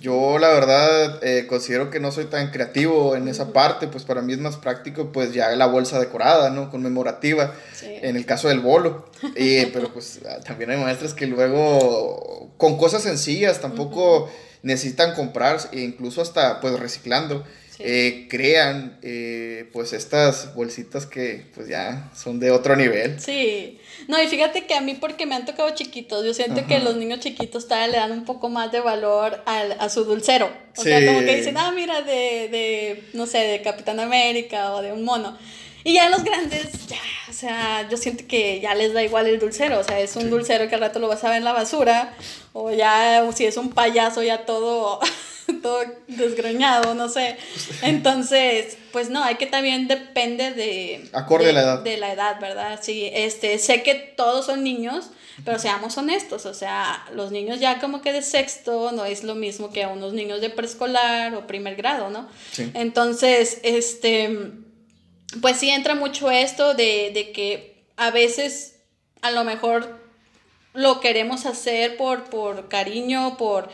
[0.00, 4.22] yo la verdad eh, considero que no soy tan creativo en esa parte, pues para
[4.22, 6.70] mí es más práctico pues ya la bolsa decorada, ¿no?
[6.70, 9.10] Conmemorativa, en el caso del bolo.
[9.72, 14.30] pero pues ah, también hay maestras que luego con cosas sencillas tampoco
[14.62, 17.44] necesitan comprar, e incluso hasta pues reciclando.
[17.82, 23.18] Eh, crean eh, pues estas bolsitas que pues ya son de otro nivel.
[23.20, 26.78] Sí, no, y fíjate que a mí porque me han tocado chiquitos, yo siento que
[26.78, 30.50] los niños chiquitos todavía le dan un poco más de valor al, a su dulcero.
[30.76, 34.82] O sea, como que dicen, ah, mira, de, de, no sé, de Capitán América o
[34.82, 35.36] de un mono.
[35.82, 39.38] Y ya los grandes, ya, o sea, yo siento que ya les da igual el
[39.38, 41.54] dulcero, o sea, es un dulcero que al rato lo vas a ver en la
[41.54, 42.14] basura,
[42.52, 45.00] o ya, si es un payaso, ya todo
[45.62, 47.36] todo desgreñado, no sé.
[47.82, 51.08] Entonces, pues no, hay que también depende de...
[51.12, 51.78] Acorde de, la edad.
[51.80, 52.80] De la edad, ¿verdad?
[52.82, 55.10] Sí, este, sé que todos son niños,
[55.44, 59.34] pero seamos honestos, o sea, los niños ya como que de sexto no es lo
[59.34, 62.28] mismo que a unos niños de preescolar o primer grado, ¿no?
[62.52, 62.70] Sí.
[62.74, 64.52] Entonces, este,
[65.40, 68.76] pues sí entra mucho esto de, de que a veces
[69.22, 70.00] a lo mejor
[70.72, 73.68] lo queremos hacer por, por cariño, por,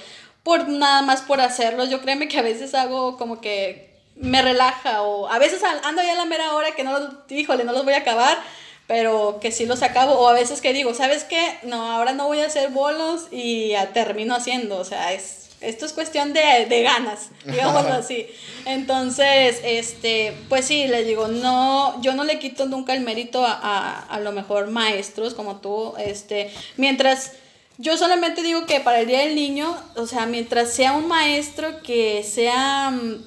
[0.46, 1.86] por nada más por hacerlo.
[1.86, 6.12] Yo créeme que a veces hago como que me relaja o a veces ando ya
[6.12, 6.96] a la mera hora que no,
[7.28, 8.38] híjole, no los voy a acabar,
[8.86, 11.58] pero que sí los acabo o a veces que digo, ¿sabes qué?
[11.64, 15.92] No, ahora no voy a hacer bolos y termino haciendo, o sea, es esto es
[15.92, 18.28] cuestión de, de ganas, digámoslo así.
[18.66, 23.52] Entonces, este, pues sí, les digo, no, yo no le quito nunca el mérito a,
[23.52, 27.32] a, a lo mejor maestros como tú, este, mientras
[27.78, 31.82] yo solamente digo que para el Día del Niño, o sea, mientras sea un maestro
[31.82, 33.22] que sea, mm,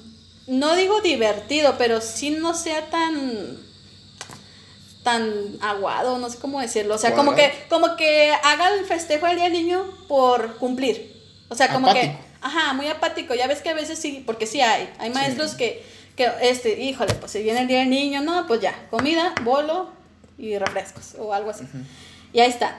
[0.48, 3.58] no digo divertido, pero sí no sea tan
[5.02, 5.32] tan
[5.62, 9.36] aguado, no sé cómo decirlo, o sea, como que como que haga el festejo del
[9.36, 11.18] Día del Niño por cumplir.
[11.48, 13.34] O sea, como que ajá, muy apático.
[13.34, 15.82] Ya ves que a veces sí, porque sí hay, hay maestros que
[16.16, 19.90] que este, híjole, pues si viene el Día del Niño, no, pues ya, comida, bolo
[20.36, 21.64] y refrescos o algo así.
[22.32, 22.78] Y ahí está.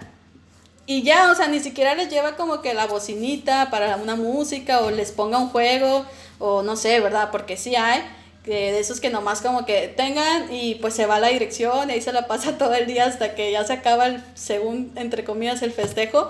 [0.86, 4.82] Y ya, o sea, ni siquiera les lleva como que la bocinita para una música
[4.82, 6.06] o les ponga un juego
[6.40, 7.30] o no sé, ¿verdad?
[7.32, 8.04] Porque sí hay
[8.44, 11.90] que de esos que nomás como que tengan y pues se va a la dirección
[11.90, 14.92] y ahí se la pasa todo el día hasta que ya se acaba el, según
[14.96, 16.30] entre comillas, el festejo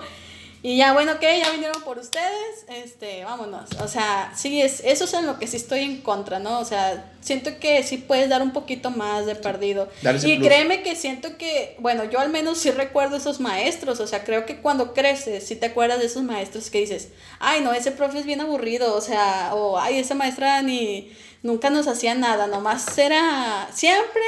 [0.64, 3.68] y ya, bueno, ok, ya vinieron por ustedes, este, vámonos.
[3.80, 6.60] O sea, sí, es, eso es en lo que sí estoy en contra, ¿no?
[6.60, 9.88] O sea, siento que sí puedes dar un poquito más de perdido.
[10.22, 14.22] Y créeme que siento que, bueno, yo al menos sí recuerdo esos maestros, o sea,
[14.22, 17.08] creo que cuando creces, sí te acuerdas de esos maestros que dices,
[17.40, 21.70] ay, no, ese profe es bien aburrido, o sea, o ay, esa maestra ni nunca
[21.70, 24.22] nos hacía nada, nomás era, siempre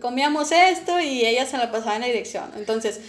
[0.00, 2.50] comíamos esto y ella se la pasaba en la dirección.
[2.56, 3.00] Entonces,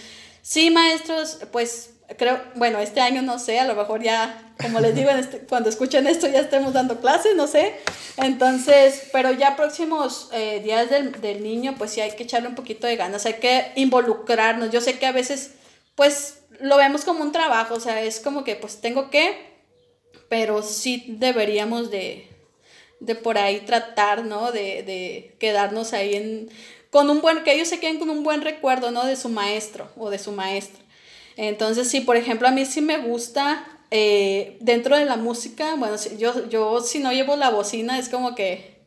[0.42, 4.94] sí, maestros, pues creo, bueno, este año no sé, a lo mejor ya, como les
[4.94, 7.74] digo, este, cuando escuchen esto ya estemos dando clases, no sé.
[8.16, 12.54] Entonces, pero ya próximos eh, días del, del, niño, pues sí hay que echarle un
[12.54, 14.70] poquito de ganas, hay que involucrarnos.
[14.70, 15.52] Yo sé que a veces,
[15.94, 19.54] pues lo vemos como un trabajo, o sea, es como que pues tengo que,
[20.28, 22.28] pero sí deberíamos de,
[23.00, 24.52] de por ahí tratar, ¿no?
[24.52, 26.50] De, de quedarnos ahí en,
[26.90, 29.04] con un buen, que ellos se queden con un buen recuerdo, ¿no?
[29.04, 30.83] De su maestro o de su maestra.
[31.36, 35.96] Entonces, sí, por ejemplo, a mí sí me gusta eh, dentro de la música, bueno,
[36.18, 38.78] yo, yo si no llevo la bocina es como que,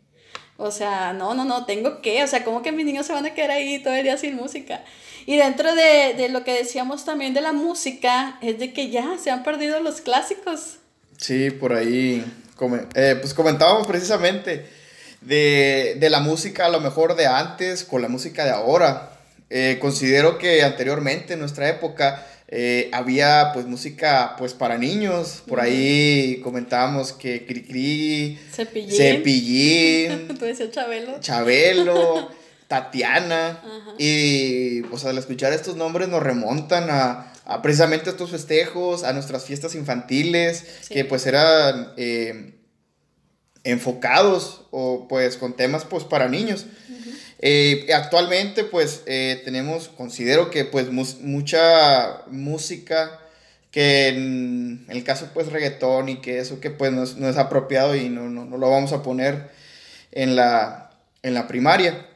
[0.58, 3.26] o sea, no, no, no, tengo que, o sea, como que mis niños se van
[3.26, 4.84] a quedar ahí todo el día sin música.
[5.26, 9.18] Y dentro de, de lo que decíamos también de la música, es de que ya
[9.22, 10.78] se han perdido los clásicos.
[11.18, 12.26] Sí, por ahí,
[12.96, 14.66] eh, pues comentábamos precisamente
[15.22, 19.14] de, de la música a lo mejor de antes con la música de ahora.
[19.50, 25.60] Eh, considero que anteriormente, en nuestra época, eh, había pues música pues para niños, por
[25.60, 30.38] ahí comentábamos que Cricri, Cepillín, Cepillín
[30.72, 32.32] Chabelo, Chabelo,
[32.70, 33.62] Tatiana,
[33.98, 39.44] y pues al escuchar estos nombres nos remontan a, a precisamente estos festejos, a nuestras
[39.44, 42.56] fiestas infantiles, que pues eran eh,
[43.66, 46.66] enfocados o pues con temas pues para niños.
[47.40, 53.20] Eh, actualmente, pues, eh, tenemos, considero que, pues, mucha música
[53.72, 58.10] que en el caso, pues, reggaetón y que eso que, pues, no es, apropiado y
[58.10, 59.50] no, no, lo vamos a poner
[60.12, 60.92] en la,
[61.24, 62.08] en la primaria.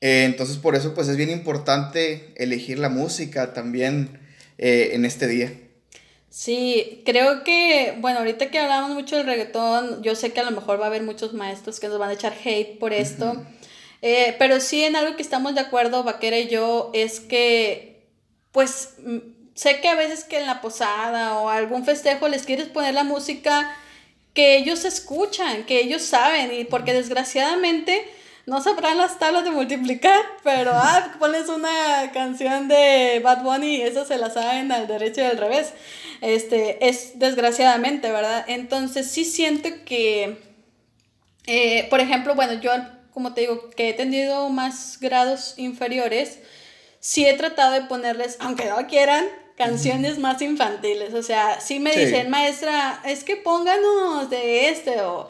[0.00, 4.18] Eh, entonces, por eso, pues, es bien importante elegir la música también.
[4.58, 5.52] eh, en este día.
[6.30, 10.50] Sí, creo que, bueno, ahorita que hablamos mucho del reggaetón, yo sé que a lo
[10.50, 13.42] mejor va a haber muchos maestros que nos van a echar hate por esto,
[14.02, 18.06] eh, pero sí en algo que estamos de acuerdo, Vaquera y yo, es que,
[18.52, 18.94] pues,
[19.54, 23.04] sé que a veces que en la posada o algún festejo les quieres poner la
[23.04, 23.74] música
[24.34, 28.08] que ellos escuchan, que ellos saben, y porque desgraciadamente
[28.46, 33.82] no sabrán las tablas de multiplicar, pero ah, pones una canción de Bad Bunny y
[33.82, 35.74] eso se la saben al derecho y al revés.
[36.22, 38.44] Este, es desgraciadamente, ¿verdad?
[38.48, 40.38] Entonces sí siento que,
[41.46, 42.72] eh, por ejemplo, bueno, yo
[43.18, 46.38] como te digo, que he tenido más grados inferiores,
[47.00, 49.26] sí he tratado de ponerles, aunque no quieran,
[49.56, 51.14] canciones más infantiles.
[51.14, 55.28] O sea, sí me dicen, maestra, es que pónganos de este o...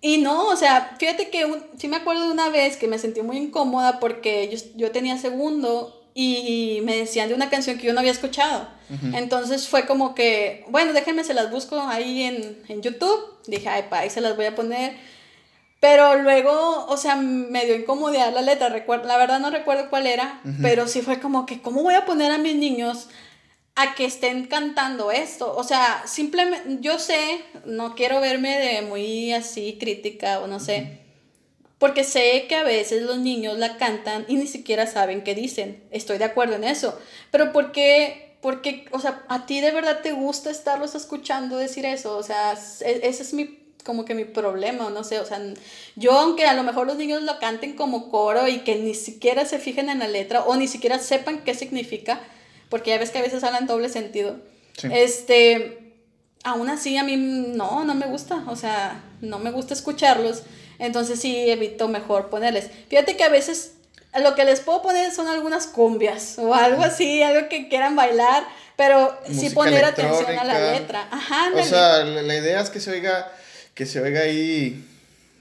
[0.00, 1.46] Y no, o sea, fíjate que
[1.78, 5.16] sí me acuerdo de una vez que me sentí muy incómoda porque yo, yo tenía
[5.16, 8.66] segundo y me decían de una canción que yo no había escuchado.
[9.12, 13.36] Entonces fue como que, bueno, déjenme, se las busco ahí en, en YouTube.
[13.46, 15.14] Dije, ay, pa, ahí se las voy a poner.
[15.84, 18.70] Pero luego, o sea, me dio incomodidad la letra.
[18.70, 22.32] la verdad no recuerdo cuál era, pero sí fue como que, ¿cómo voy a poner
[22.32, 23.08] a mis niños
[23.74, 25.54] a que estén cantando esto.
[25.54, 31.00] O sea, simplemente, yo sé, no quiero verme de muy así crítica o no sé,
[31.78, 35.84] porque sé que a veces los niños la cantan y ni siquiera saben qué dicen.
[35.90, 36.98] Estoy de acuerdo en eso.
[37.30, 38.38] Pero ¿por qué?
[38.40, 42.16] Porque, o sea, a ti de verdad te gusta estarlos escuchando decir eso.
[42.16, 45.40] O sea, ese es mi como que mi problema, no sé, o sea,
[45.94, 49.44] yo aunque a lo mejor los niños lo canten como coro y que ni siquiera
[49.44, 52.20] se fijen en la letra o ni siquiera sepan qué significa,
[52.70, 54.36] porque ya ves que a veces hablan doble sentido.
[54.90, 55.92] Este,
[56.42, 60.42] aún así a mí no, no me gusta, o sea, no me gusta escucharlos,
[60.78, 62.70] entonces sí evito mejor ponerles.
[62.88, 63.74] Fíjate que a veces
[64.20, 68.46] lo que les puedo poner son algunas cumbias o algo así, algo que quieran bailar,
[68.76, 71.08] pero sí poner atención a la letra.
[71.10, 73.30] Ajá, o sea, la idea es que se oiga,
[73.74, 74.84] que se oiga ahí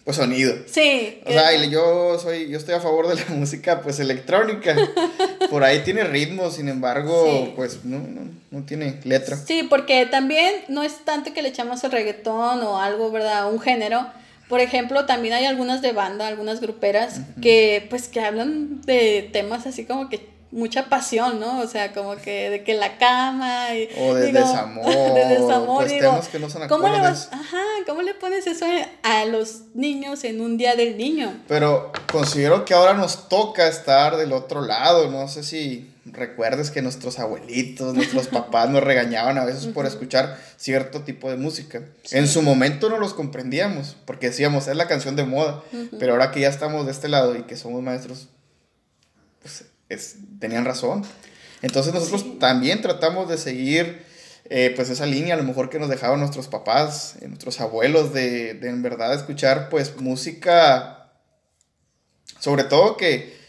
[0.04, 0.54] pues sonido.
[0.66, 1.22] Sí.
[1.26, 4.76] O sea, yo soy, yo estoy a favor de la música pues electrónica.
[5.50, 9.38] Por ahí tiene ritmo, sin embargo, pues no, no, no, tiene letra.
[9.38, 13.52] Sí, porque también no es tanto que le echamos el reggaetón o algo, ¿verdad?
[13.52, 14.08] Un género.
[14.50, 19.66] Por ejemplo, también hay algunas de banda, algunas gruperas, que pues que hablan de temas
[19.66, 21.60] así como que mucha pasión, ¿no?
[21.60, 26.00] O sea, como que de que la cama y, o de desamor, de desamor, pues
[26.00, 28.66] temas que no son ¿cómo le ajá, ¿cómo le pones eso
[29.02, 31.42] a los niños en un día del niño?
[31.48, 36.82] Pero considero que ahora nos toca estar del otro lado, no sé si recuerdes que
[36.82, 41.82] nuestros abuelitos, nuestros papás nos regañaban a veces por escuchar cierto tipo de música.
[42.12, 45.64] En su momento no los comprendíamos, porque decíamos, es la canción de moda,
[46.00, 48.28] pero ahora que ya estamos de este lado y que somos maestros,
[49.42, 49.66] pues
[50.40, 51.04] tenían razón.
[51.62, 54.04] Entonces nosotros también tratamos de seguir
[54.50, 58.14] eh, pues esa línea a lo mejor que nos dejaban nuestros papás, eh, nuestros abuelos,
[58.14, 61.12] de, en verdad escuchar pues música,
[62.40, 63.42] sobre todo que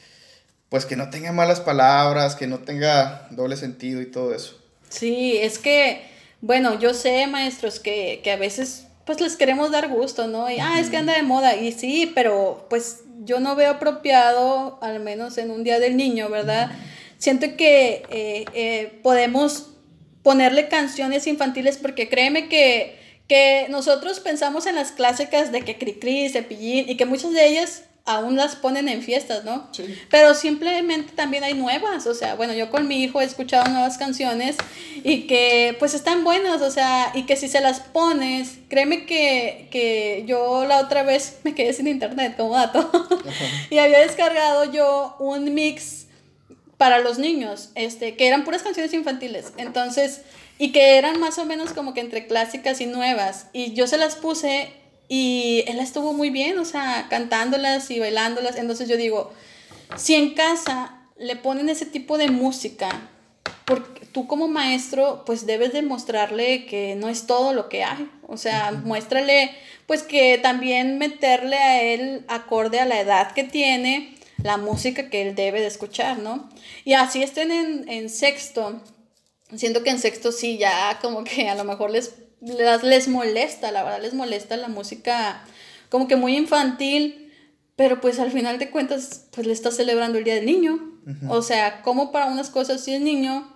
[0.69, 4.61] pues que no tenga malas palabras, que no tenga doble sentido y todo eso.
[4.89, 6.03] Sí, es que,
[6.41, 10.51] bueno, yo sé, maestros, que, que a veces pues les queremos dar gusto, ¿no?
[10.51, 11.57] Y, ah, es que anda de moda.
[11.57, 16.29] Y sí, pero pues yo no veo apropiado, al menos en un día del niño,
[16.29, 16.71] ¿verdad?
[17.19, 19.71] Siento que eh, eh, podemos
[20.23, 26.29] ponerle canciones infantiles porque créeme que, que nosotros pensamos en las clásicas de que Cricri,
[26.29, 29.67] Cepillín y que muchas de ellas aún las ponen en fiestas, ¿no?
[29.73, 29.99] Sí.
[30.11, 33.97] Pero simplemente también hay nuevas, o sea, bueno, yo con mi hijo he escuchado nuevas
[33.97, 34.57] canciones
[35.03, 39.69] y que pues están buenas, o sea, y que si se las pones, créeme que,
[39.71, 42.91] que yo la otra vez me quedé sin internet como dato
[43.71, 46.07] y había descargado yo un mix
[46.77, 50.21] para los niños, este, que eran puras canciones infantiles, entonces,
[50.59, 53.97] y que eran más o menos como que entre clásicas y nuevas, y yo se
[53.97, 58.57] las puse y él estuvo muy bien, o sea, cantándolas y bailándolas.
[58.57, 59.33] Entonces yo digo,
[59.97, 63.09] si en casa le ponen ese tipo de música,
[63.65, 68.11] porque tú como maestro, pues debes demostrarle que no es todo lo que hay.
[68.27, 69.51] O sea, muéstrale,
[69.87, 75.23] pues que también meterle a él acorde a la edad que tiene, la música que
[75.23, 76.49] él debe de escuchar, ¿no?
[76.85, 78.81] Y así estén en, en sexto,
[79.57, 83.83] siento que en sexto sí, ya como que a lo mejor les les molesta, la
[83.83, 85.43] verdad les molesta la música
[85.89, 87.33] como que muy infantil,
[87.77, 90.91] pero pues al final de cuentas pues le está celebrando el Día del Niño.
[91.29, 93.55] O sea, como para unas cosas sí es niño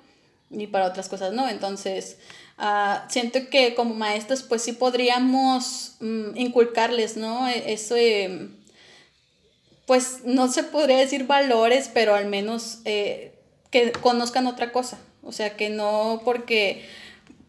[0.50, 1.48] y para otras cosas no.
[1.48, 2.18] Entonces,
[2.58, 7.48] uh, siento que como maestros pues sí podríamos mm, inculcarles, ¿no?
[7.48, 7.94] E, eso,
[9.86, 13.34] pues no se podría decir valores, pero al menos eh,
[13.70, 14.98] que conozcan otra cosa.
[15.28, 16.88] O sea, que no porque,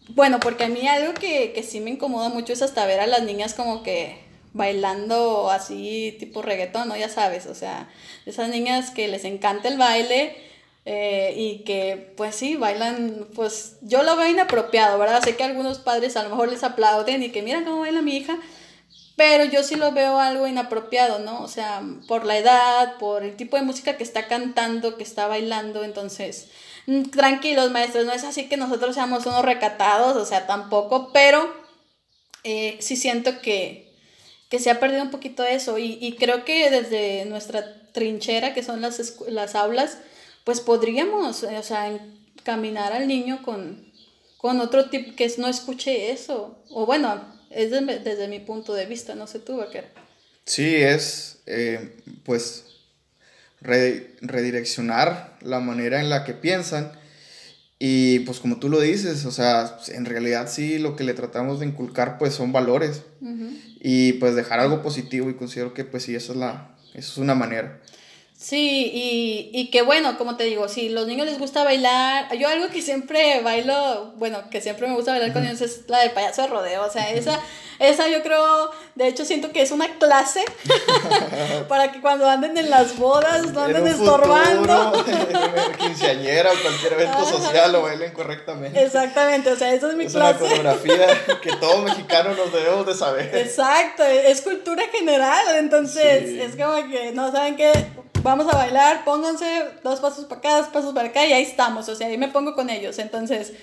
[0.10, 3.08] bueno, porque a mí algo que, que sí me incomoda mucho es hasta ver a
[3.08, 4.20] las niñas como que
[4.54, 6.98] bailando así tipo reggaetón, ¿no?
[6.98, 7.90] Ya sabes, o sea,
[8.26, 10.36] esas niñas que les encanta el baile
[10.86, 15.24] eh, y que pues sí, bailan, pues yo lo veo inapropiado, ¿verdad?
[15.24, 18.18] Sé que algunos padres a lo mejor les aplauden y que miran cómo baila mi
[18.18, 18.40] hija,
[19.16, 21.42] pero yo sí lo veo algo inapropiado, ¿no?
[21.44, 25.28] O sea, por la edad, por el tipo de música que está cantando, que está
[25.28, 26.50] bailando, entonces,
[27.12, 31.54] tranquilos maestros, no es así que nosotros seamos unos recatados, o sea, tampoco, pero
[32.44, 33.94] eh, sí siento que,
[34.50, 38.82] que se ha perdido un poquito eso y, creo que desde nuestra trinchera, que son
[38.82, 39.98] las, las aulas,
[40.44, 43.92] pues podríamos, o sea, encaminar al niño con,
[44.38, 46.64] con otro tipo que no escuche eso.
[46.70, 49.90] O bueno, es desde, mi punto de vista, no sé tú, Vaquera.
[50.46, 52.69] Sí, es eh, pues
[53.62, 56.92] redireccionar la manera en la que piensan.
[57.78, 61.60] Y pues como tú lo dices, o sea, en realidad sí lo que le tratamos
[61.60, 63.04] de inculcar pues son valores.
[63.82, 67.18] Y pues dejar algo positivo y considero que pues sí, esa es, la, eso es
[67.18, 67.82] una manera.
[68.42, 72.48] Sí, y, y que bueno, como te digo, si los niños les gusta bailar, yo
[72.48, 76.12] algo que siempre bailo, bueno, que siempre me gusta bailar con ellos es la del
[76.12, 77.38] payaso de rodeo, o sea, esa,
[77.80, 80.46] esa yo creo, de hecho siento que es una clase
[81.68, 84.94] para que cuando anden en las bodas no anden estorbando.
[84.94, 88.82] Futuro, quinceañera o cualquier evento social lo bailen correctamente.
[88.82, 90.46] Exactamente, o sea, esa es mi clase.
[90.46, 93.36] Es una coreografía que todo mexicano nos debemos de saber.
[93.36, 97.74] Exacto, es cultura general, entonces es como que no saben qué
[98.24, 101.88] vamos a bailar, pónganse dos pasos para acá, dos pasos para acá y ahí estamos,
[101.90, 103.00] o sea, ahí me pongo con ellos.
[103.00, 103.54] Entonces,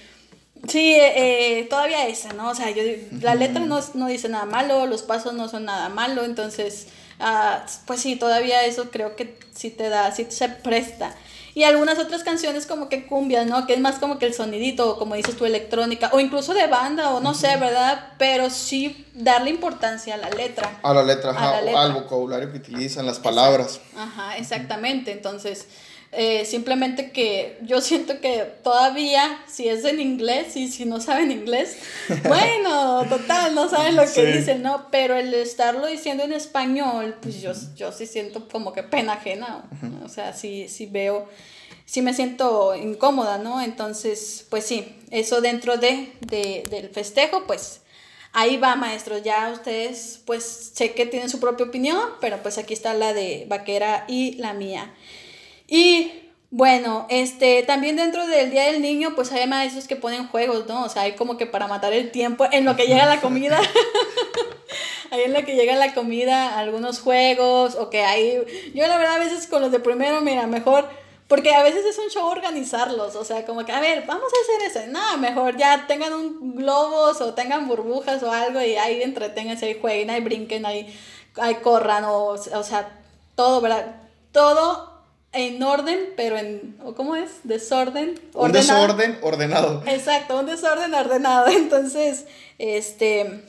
[0.68, 2.50] sí, eh, eh, todavía esa, ¿no?
[2.50, 2.82] O sea, yo,
[3.20, 6.88] la letra no, no, dice nada malo, los pasos no son nada malo, entonces,
[7.20, 11.14] uh, pues sí, todavía eso creo que sí te da, sí se presta.
[11.57, 13.66] Y algunas otras canciones como que cumbias, ¿no?
[13.66, 17.14] Que es más como que el sonidito, como dices tú, electrónica, o incluso de banda,
[17.14, 18.12] o no sé, ¿verdad?
[18.18, 20.78] Pero sí darle importancia a la letra.
[20.82, 23.80] A la letra, al vocabulario que utilizan, las palabras.
[23.96, 25.12] Ajá, exactamente.
[25.12, 25.66] Entonces,
[26.18, 31.30] eh, simplemente que yo siento que todavía, si es en inglés y si no saben
[31.30, 31.76] inglés,
[32.26, 34.86] bueno, total, no saben lo que dicen, ¿no?
[34.90, 39.68] Pero el estarlo diciendo en español, pues yo, yo sí siento como que pena ajena,
[40.02, 41.28] o sea, sí, sí veo,
[41.84, 43.60] sí me siento incómoda, ¿no?
[43.60, 47.82] Entonces, pues sí, eso dentro de, de, del festejo, pues
[48.32, 52.72] ahí va, maestros, ya ustedes, pues sé que tienen su propia opinión, pero pues aquí
[52.72, 54.94] está la de Vaquera y la mía.
[55.68, 60.66] Y bueno, este, también dentro del Día del Niño, pues hay maestros que ponen juegos,
[60.66, 60.84] ¿no?
[60.84, 63.60] O sea, hay como que para matar el tiempo en lo que llega la comida.
[65.10, 68.72] ahí en lo que llega la comida, algunos juegos, o que hay...
[68.74, 70.88] Yo la verdad a veces con los de primero, mira, mejor...
[71.28, 74.62] Porque a veces es un show organizarlos, o sea, como que, a ver, vamos a
[74.62, 74.92] hacer eso.
[74.92, 79.78] No, mejor ya tengan un globos o tengan burbujas o algo y ahí entreténganse, ahí
[79.80, 80.96] jueguen, ahí brinquen, ahí,
[81.34, 83.00] ahí corran, o, o sea,
[83.34, 83.96] todo, ¿verdad?
[84.30, 84.95] Todo
[85.37, 87.30] en orden, pero en, ¿cómo es?
[87.45, 88.18] Desorden.
[88.32, 88.45] Ordenado.
[88.45, 89.84] Un desorden ordenado.
[89.87, 91.49] Exacto, un desorden ordenado.
[91.57, 92.24] Entonces,
[92.59, 93.43] este,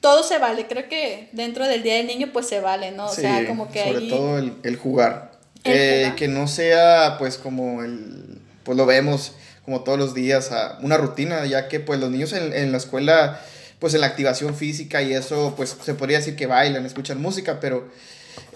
[0.00, 0.66] todo se vale.
[0.66, 3.06] Creo que dentro del Día del Niño, pues se vale, ¿no?
[3.06, 5.32] O sea, como que sobre todo el, jugar.
[5.62, 9.32] Que no sea, pues, como el, pues lo vemos
[9.64, 13.38] como todos los días, una rutina, ya que, pues, los niños en, en la escuela,
[13.78, 17.60] pues, en la activación física y eso, pues, se podría decir que bailan, escuchan música,
[17.60, 17.86] pero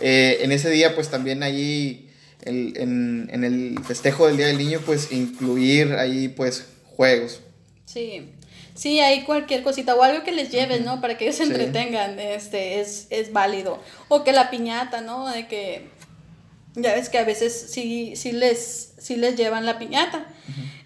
[0.01, 2.09] eh, en ese día, pues, también ahí
[2.43, 6.67] el, en, en, el festejo del Día del Niño, pues incluir ahí pues
[6.97, 7.41] juegos.
[7.85, 8.31] Sí,
[8.75, 11.01] sí, hay cualquier cosita o algo que les lleves, ¿no?
[11.01, 13.81] Para que ellos se entretengan, este, es, es válido.
[14.09, 15.29] O que la piñata, ¿no?
[15.29, 15.89] De que
[16.75, 20.27] ya ves que a veces sí, sí, les, sí les llevan la piñata.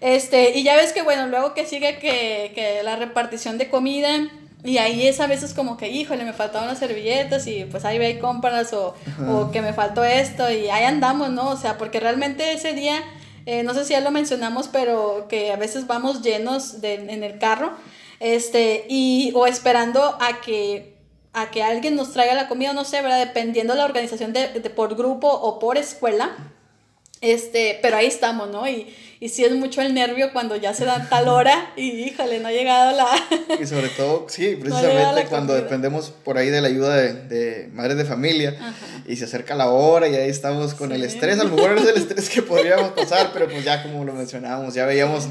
[0.01, 4.29] este, y ya ves que, bueno, luego que sigue que, que la repartición de comida
[4.67, 7.97] y ahí es a veces como que, híjole, me faltaban las servilletas y pues ahí
[7.97, 8.95] ve y compras o,
[9.29, 11.51] o, que me faltó esto y ahí andamos, ¿no?
[11.51, 13.01] O sea, porque realmente ese día,
[13.45, 17.23] eh, no sé si ya lo mencionamos, pero que a veces vamos llenos de, en
[17.23, 17.71] el carro,
[18.19, 20.97] este, y, o esperando a que,
[21.31, 23.19] a que alguien nos traiga la comida, no sé, ¿verdad?
[23.19, 26.35] Dependiendo de la organización de, de por grupo o por escuela.
[27.21, 28.67] Este, pero ahí estamos, ¿no?
[28.67, 32.39] Y, y sí es mucho el nervio cuando ya se da tal hora y híjole,
[32.39, 33.07] no ha llegado la...
[33.59, 37.97] y sobre todo, sí, precisamente cuando dependemos por ahí de la ayuda de, de madres
[37.97, 38.57] de familia
[39.07, 41.87] y se acerca la hora y ahí estamos con el estrés, a lo mejor es
[41.87, 45.27] el estrés que podríamos pasar, pero pues ya como lo mencionábamos, ya veíamos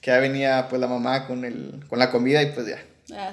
[0.00, 2.78] que ya venía pues la mamá con, el, con la comida y pues ya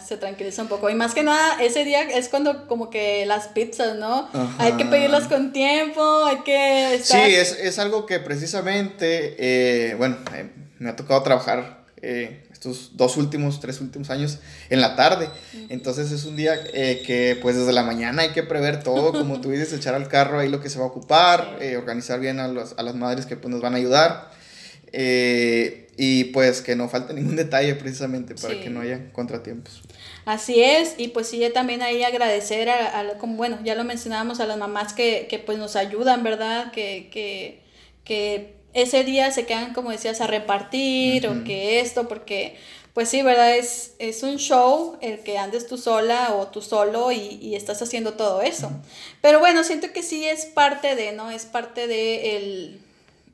[0.05, 0.89] se tranquiliza un poco.
[0.89, 4.29] Y más que nada, ese día es cuando como que las pizzas, ¿no?
[4.57, 6.99] Hay que pedirlas con tiempo, hay que...
[7.03, 10.49] Sí, es, es, algo que precisamente, eh, bueno, eh,
[10.79, 15.29] me ha tocado trabajar eh, estos dos últimos, tres últimos años en la tarde.
[15.69, 19.41] Entonces es un día eh, que pues desde la mañana hay que prever todo, como
[19.41, 22.39] tú dices, echar al carro ahí lo que se va a ocupar, eh, organizar bien
[22.39, 24.31] a, a, las madres que pues, nos van a ayudar.
[25.97, 29.81] Y pues que no falte ningún detalle precisamente para que no haya contratiempos.
[30.25, 34.47] Así es, y pues sí, también ahí agradecer a, como, bueno, ya lo mencionábamos, a
[34.47, 36.71] las mamás que, que pues nos ayudan, ¿verdad?
[36.71, 37.61] Que, que,
[38.03, 42.57] que ese día se quedan, como decías, a repartir o que esto, porque
[42.95, 43.57] pues sí, ¿verdad?
[43.57, 47.81] Es, es un show el que andes tú sola o tú solo y, y estás
[47.81, 48.71] haciendo todo eso.
[49.21, 51.29] Pero bueno, siento que sí es parte de, ¿no?
[51.29, 52.84] Es parte de el,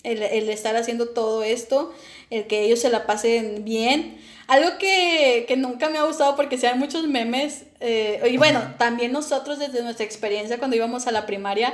[0.03, 1.93] el, el estar haciendo todo esto,
[2.29, 4.19] el que ellos se la pasen bien
[4.51, 9.13] algo que, que, nunca me ha gustado porque sean muchos memes, eh, y bueno, también
[9.13, 11.73] nosotros desde nuestra experiencia cuando íbamos a la primaria,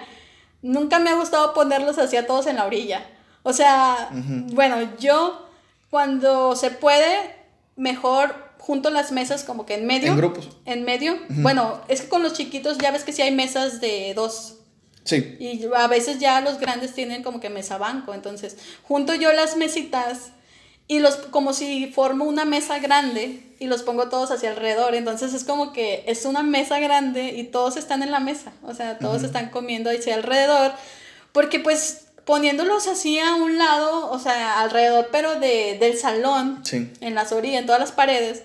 [0.62, 3.04] nunca me ha gustado ponerlos así a todos en la orilla.
[3.42, 5.48] O sea, bueno, yo
[5.90, 7.36] cuando se puede,
[7.76, 10.12] mejor junto las mesas como que en medio.
[10.12, 10.50] En grupos.
[10.66, 11.18] En medio.
[11.30, 14.57] Bueno, es que con los chiquitos ya ves que sí hay mesas de dos.
[15.08, 15.38] Sí.
[15.40, 18.14] Y a veces ya los grandes tienen como que mesa banco.
[18.14, 20.32] Entonces, junto yo las mesitas
[20.88, 24.96] y los como si formo una mesa grande y los pongo todos hacia alrededor.
[24.96, 28.74] Entonces es como que es una mesa grande y todos están en la mesa, o
[28.74, 30.74] sea, todos están comiendo hacia alrededor,
[31.32, 37.16] porque pues poniéndolos así a un lado, o sea, alrededor, pero de, del salón, en
[37.16, 38.44] las orillas, en todas las paredes,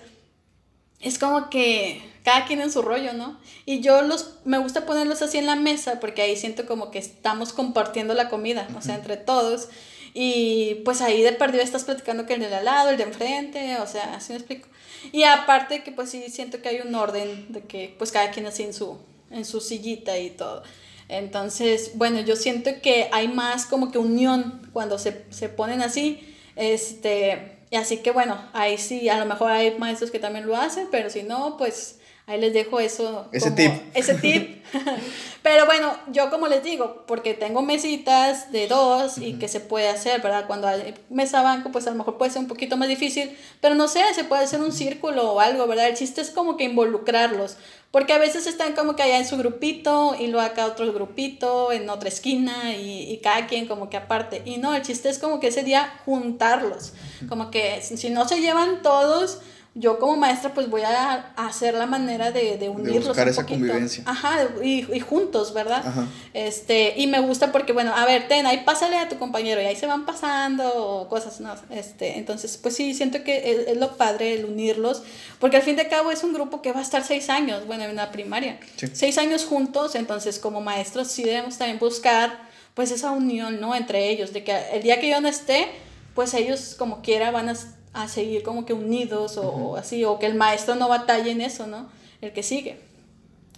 [1.03, 3.39] es como que cada quien en su rollo, ¿no?
[3.65, 6.99] Y yo los, me gusta ponerlos así en la mesa porque ahí siento como que
[6.99, 9.69] estamos compartiendo la comida, o sea, entre todos.
[10.13, 13.77] Y pues ahí de perdido estás platicando que el de al lado, el de enfrente,
[13.79, 14.67] o sea, así me explico.
[15.11, 18.45] Y aparte que pues sí siento que hay un orden de que pues cada quien
[18.45, 18.97] así en su,
[19.31, 20.63] en su sillita y todo.
[21.09, 26.35] Entonces, bueno, yo siento que hay más como que unión cuando se, se ponen así.
[26.55, 30.55] Este, y así que bueno, ahí sí, a lo mejor hay maestros que también lo
[30.55, 33.27] hacen, pero si no, pues Ahí les dejo eso.
[33.33, 33.71] Ese tip.
[33.93, 34.63] Ese tip.
[35.43, 39.89] Pero bueno, yo como les digo, porque tengo mesitas de dos y que se puede
[39.89, 40.47] hacer, ¿verdad?
[40.47, 43.75] Cuando hay mesa banco, pues a lo mejor puede ser un poquito más difícil, pero
[43.75, 45.89] no sé, se puede hacer un círculo o algo, ¿verdad?
[45.89, 47.57] El chiste es como que involucrarlos,
[47.91, 51.73] porque a veces están como que allá en su grupito y luego acá otro grupito
[51.73, 54.41] en otra esquina y, y cada quien como que aparte.
[54.45, 56.93] Y no, el chiste es como que ese día juntarlos,
[57.27, 59.41] como que si no se llevan todos
[59.75, 63.03] yo como maestra pues voy a, hacer la manera de, de unirlos.
[63.03, 64.03] De buscar esa convivencia.
[64.05, 65.81] Ajá, y, y juntos, ¿verdad?
[65.85, 66.07] Ajá.
[66.33, 69.65] Este, y me gusta porque, bueno, a ver, ten, ahí pásale a tu compañero y
[69.65, 71.55] ahí se van pasando o cosas, ¿no?
[71.71, 75.01] Este, entonces, pues sí, siento que es, lo padre el unirlos,
[75.39, 77.85] porque al fin de cabo es un grupo que va a estar seis años, bueno,
[77.85, 78.59] en la primaria.
[78.93, 83.73] Seis años juntos, entonces como maestros sí debemos también buscar pues esa unión, ¿no?
[83.75, 85.67] Entre ellos, de que el día que yo no esté,
[86.13, 87.55] pues ellos como quiera van a
[87.93, 91.67] a seguir como que unidos o, así, o que el maestro no batalle en eso,
[91.67, 91.89] ¿no?
[92.21, 92.79] El que sigue.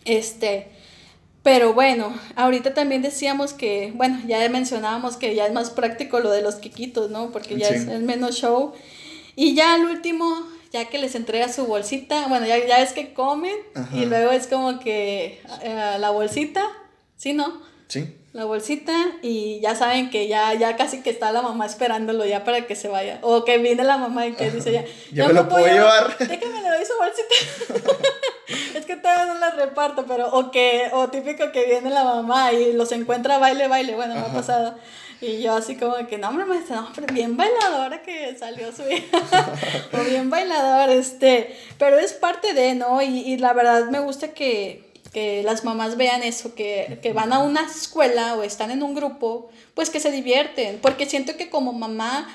[0.04, 0.68] Este,
[1.42, 6.32] pero bueno, ahorita también decíamos que, bueno, ya mencionábamos que ya es más práctico lo
[6.32, 7.32] de los quiquitos, ¿no?
[7.32, 8.74] Porque ya es, menos show.
[9.36, 13.14] Y ya al último, ya que les entrega su bolsita, bueno, ya, ya es que
[13.14, 13.56] comen
[13.94, 16.64] y luego es como que eh, la bolsita,
[17.16, 17.62] ¿sí, no?
[17.88, 22.26] Sí la bolsita y ya saben que ya, ya casi que está la mamá esperándolo
[22.26, 23.18] ya para que se vaya.
[23.22, 24.84] O que viene la mamá y que dice ya,
[25.14, 26.18] yo me lo puedo llevar.
[26.18, 27.98] Déjame le doy su bolsita.
[28.78, 32.52] es que todavía no la reparto, pero o que, o típico que viene la mamá
[32.52, 34.76] y los encuentra baile, baile, bueno, me ha pasado.
[35.22, 38.82] Y yo así como que, no, hombre, maestra, no, hombre, bien bailadora que salió su
[38.82, 39.18] hija.
[39.94, 41.58] o bien bailador, este.
[41.78, 43.02] Pero es parte de, ¿no?
[43.02, 44.85] Y, y la verdad me gusta que,
[45.16, 48.94] que las mamás vean eso, que, que, van a una escuela o están en un
[48.94, 52.28] grupo, pues que se divierten, porque siento que como mamá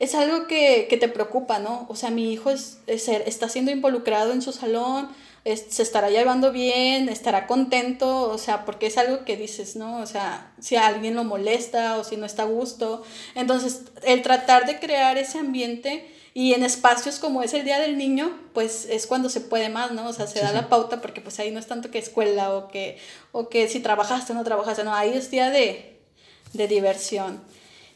[0.00, 1.86] es algo que, que te preocupa, ¿no?
[1.88, 5.10] O sea, mi hijo es, está siendo involucrado en su salón,
[5.44, 9.98] se estará llevando bien, estará contento, o sea, porque es algo que dices, ¿no?
[9.98, 13.04] O sea, si a alguien lo molesta o si no está a gusto.
[13.36, 16.04] Entonces, el tratar de crear ese ambiente
[16.36, 19.92] y en espacios como es el Día del Niño, pues es cuando se puede más,
[19.92, 20.08] ¿no?
[20.08, 22.66] O sea, se da la pauta porque pues ahí no es tanto que escuela o
[22.66, 22.98] que,
[23.30, 25.96] o que si trabajaste o no trabajaste, no, ahí es día de,
[26.52, 27.40] de diversión.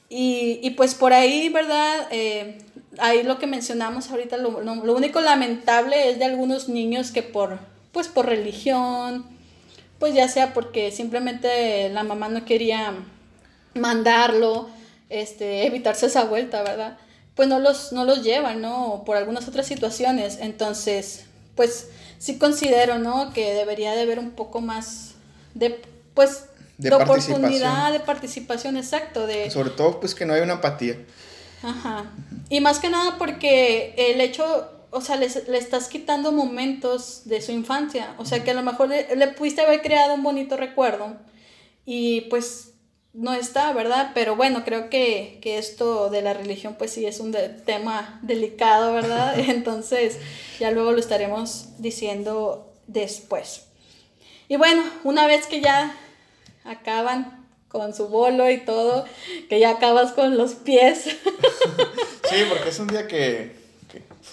[0.08, 2.06] Y, y, pues por ahí, ¿verdad?
[2.12, 2.58] Eh,
[2.98, 7.24] ahí lo que mencionamos ahorita, lo, lo, lo, único lamentable es de algunos niños que
[7.24, 7.58] por,
[7.92, 9.26] pues por religión,
[9.98, 12.94] pues ya sea porque simplemente la mamá no quería
[13.74, 14.70] mandarlo,
[15.10, 16.98] este, evitarse esa vuelta, ¿verdad?
[17.38, 19.04] Pues no los, no los llevan, ¿no?
[19.06, 20.38] Por algunas otras situaciones.
[20.40, 21.86] Entonces, pues
[22.18, 23.32] sí considero, ¿no?
[23.32, 25.12] Que debería de haber un poco más
[25.54, 25.80] de,
[26.14, 26.46] pues,
[26.78, 29.28] de, oportunidad, de participación, exacto.
[29.28, 29.52] De...
[29.52, 30.98] Sobre todo, pues, que no hay una apatía.
[31.62, 32.10] Ajá.
[32.48, 35.26] Y más que nada porque el hecho, o sea, le
[35.58, 38.16] estás quitando momentos de su infancia.
[38.18, 41.14] O sea, que a lo mejor le, le pudiste haber creado un bonito recuerdo
[41.86, 42.72] y pues
[43.18, 44.12] no está, ¿verdad?
[44.14, 48.92] Pero bueno, creo que, que, esto de la religión pues sí es un tema delicado,
[48.92, 49.36] ¿verdad?
[49.48, 50.18] Entonces
[50.60, 53.64] ya luego lo estaremos diciendo después.
[54.46, 55.96] Y bueno, una vez que ya
[56.64, 59.04] acaban con su bolo y todo,
[59.48, 61.04] que ya acabas con los pies.
[62.30, 63.57] sí, porque es un día que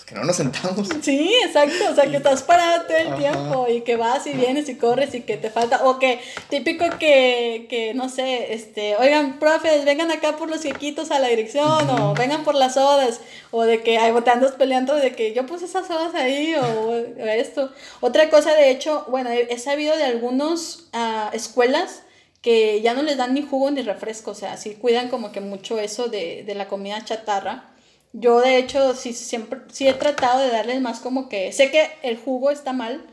[0.06, 0.88] que no nos sentamos.
[1.02, 4.70] Sí, exacto, o sea, que estás parado todo el tiempo y que vas y vienes
[4.70, 6.20] y corres y que te falta, o que
[6.50, 11.28] típico que, que no sé, este, oigan, profes, vengan acá por los quequitos a la
[11.28, 13.20] dirección o vengan por las sodas,
[13.52, 16.94] o de que hay botandos peleando de que yo puse esas sodas ahí o,
[17.26, 17.72] esto.
[18.02, 22.04] Otra cosa, de hecho, bueno, he, sabido de algunas uh, escuelas
[22.42, 25.42] que ya no les dan ni jugo ni refresco, o sea, sí cuidan como que
[25.42, 27.75] mucho eso de, de la comida chatarra
[28.18, 31.92] yo de hecho sí siempre sí he tratado de darles más como que sé que
[32.02, 33.06] el jugo está mal,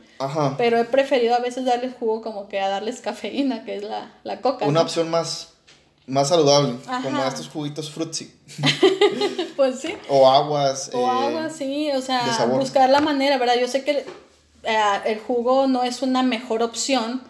[0.57, 4.13] pero he preferido a veces darles jugo como que a darles cafeína, que es la,
[4.23, 4.65] la coca.
[4.65, 5.49] Una opción más
[6.05, 8.33] más saludable, como estos juguitos frutzi.
[9.55, 9.93] pues sí.
[10.09, 10.91] O aguas.
[10.93, 13.55] O eh, aguas, sí, o sea, buscar la manera, ¿verdad?
[13.59, 14.05] Yo sé que
[14.63, 17.21] eh, el jugo no es una mejor opción,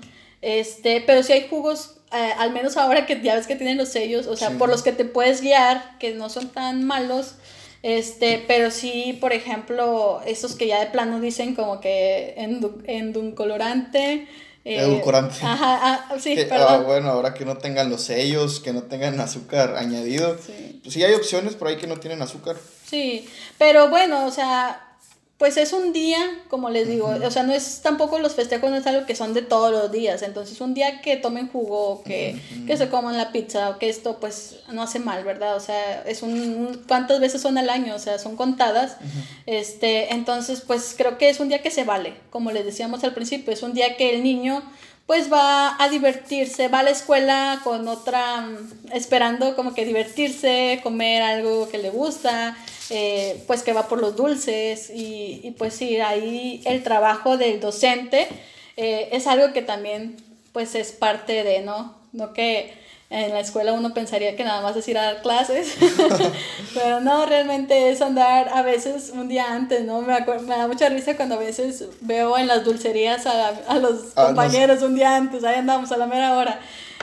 [0.42, 3.90] este, pero si hay jugos eh, al menos ahora que ya ves que tienen los
[3.90, 7.36] sellos, o sea, por los que te puedes guiar, que no son tan malos,
[7.84, 14.28] este, pero sí, por ejemplo, esos que ya de plano dicen como que enduncolorante.
[14.64, 15.36] Eh, Edulcorante.
[15.42, 16.86] Ajá, ah, sí, ah, perdón.
[16.86, 20.38] bueno, ahora que no tengan los sellos, que no tengan azúcar añadido.
[20.38, 20.80] Sí.
[20.82, 22.56] Pues sí hay opciones por ahí que no tienen azúcar.
[22.86, 23.28] Sí,
[23.58, 24.93] pero bueno, o sea,
[25.44, 28.78] pues es un día, como les digo, o sea, no es tampoco los festejos, no
[28.78, 32.40] es algo que son de todos los días, entonces un día que tomen jugo, que,
[32.66, 35.58] que se coman la pizza, o que esto pues no hace mal, ¿verdad?
[35.58, 37.94] O sea, es un, ¿cuántas veces son al año?
[37.94, 38.96] O sea, son contadas,
[39.46, 43.14] este, entonces pues creo que es un día que se vale, como les decíamos al
[43.14, 44.64] principio, es un día que el niño
[45.06, 48.48] pues va a divertirse, va a la escuela con otra,
[48.94, 52.58] esperando como que divertirse, comer algo que le gusta,
[52.90, 58.28] eh, pues que va por los dulces y, pues sí, ahí el trabajo del docente
[58.78, 60.18] eh, es algo que también
[60.54, 61.96] pues es parte de, ¿no?
[62.12, 62.83] No que
[63.14, 65.76] en la escuela uno pensaría que nada más es ir a dar clases,
[66.74, 70.02] pero no, realmente es andar a veces un día antes, ¿no?
[70.02, 74.14] Me, me da mucha risa cuando a veces veo en las dulcerías a, a los
[74.16, 76.60] ah, compañeros un día antes, ahí andamos a la mera hora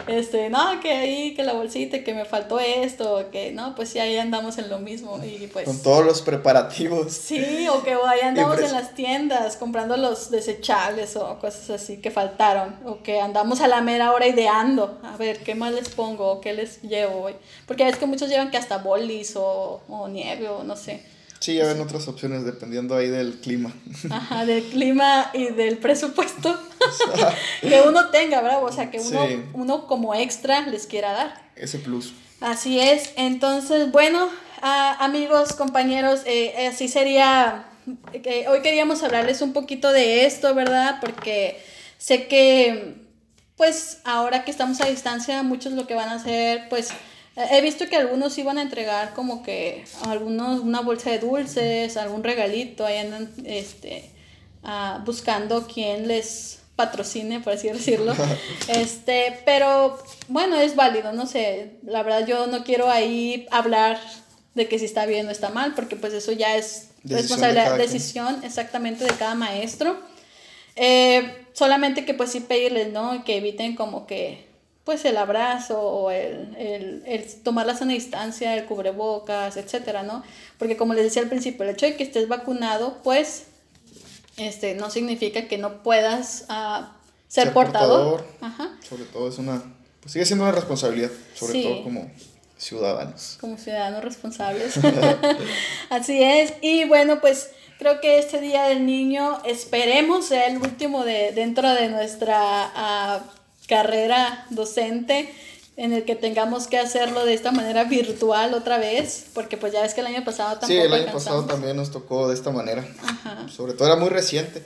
[0.06, 3.98] este, no, que ahí, que la bolsita, que me faltó esto, que no, pues sí,
[3.98, 5.66] ahí andamos en lo mismo y pues...
[5.66, 7.12] Con todos los preparativos.
[7.12, 12.10] Sí, o que ahí andamos en las tiendas comprando los desechables o cosas así que
[12.10, 16.30] faltaron, o que andamos a la mera hora ideando, a ver, ¿qué más les pongo
[16.30, 17.34] o qué les llevo hoy?
[17.66, 21.02] Porque es que muchos llevan que hasta bolis o, o nieve o no sé.
[21.40, 23.72] Sí, ya ven otras opciones dependiendo ahí del clima.
[24.10, 26.58] Ajá, del clima y del presupuesto
[27.62, 28.62] que uno tenga, ¿verdad?
[28.62, 31.50] O sea, que uno, uno como extra les quiera dar.
[31.56, 32.12] Ese plus.
[32.40, 33.12] Así es.
[33.16, 34.28] Entonces, bueno,
[34.60, 37.64] amigos, compañeros, eh, así sería.
[38.48, 40.98] hoy queríamos hablarles un poquito de esto, ¿verdad?
[41.00, 41.62] Porque
[41.98, 42.96] sé que,
[43.56, 46.90] pues, ahora que estamos a distancia, muchos lo que van a hacer, pues,
[47.36, 52.24] He visto que algunos iban a entregar como que algunos una bolsa de dulces, algún
[52.24, 54.10] regalito, ahí andan este,
[54.64, 58.14] uh, buscando quién les patrocine, por así decirlo.
[58.68, 64.00] este, pero bueno, es válido, no sé, la verdad yo no quiero ahí hablar
[64.54, 68.42] de que si está bien o está mal, porque pues eso ya es responsabilidad, decisión
[68.44, 69.96] exactamente de cada maestro.
[70.76, 73.24] Eh, solamente que pues sí pedirles, ¿no?
[73.24, 74.49] Que eviten como que
[74.84, 80.22] pues el abrazo o el, el, el, tomar la sana distancia, el cubrebocas, etcétera, ¿no?
[80.58, 83.44] Porque como les decía al principio, el hecho de que estés vacunado, pues,
[84.36, 86.86] este, no significa que no puedas uh,
[87.28, 88.26] ser, portador.
[88.40, 88.76] Ajá.
[88.88, 89.62] Sobre todo es una,
[90.00, 92.10] pues sigue siendo una responsabilidad, sobre todo como
[92.56, 93.36] ciudadanos.
[93.40, 94.74] Como ciudadanos responsables.
[95.90, 96.54] Así es.
[96.62, 101.70] Y bueno, pues creo que este Día del Niño esperemos sea el último de, dentro
[101.74, 103.20] de nuestra...
[103.24, 103.39] Uh,
[103.70, 105.32] carrera docente
[105.76, 109.80] en el que tengamos que hacerlo de esta manera virtual otra vez, porque pues ya
[109.80, 112.50] ves que el año pasado tampoco Sí, el año pasado también nos tocó de esta
[112.50, 112.84] manera.
[113.48, 114.62] Sobre todo era muy reciente.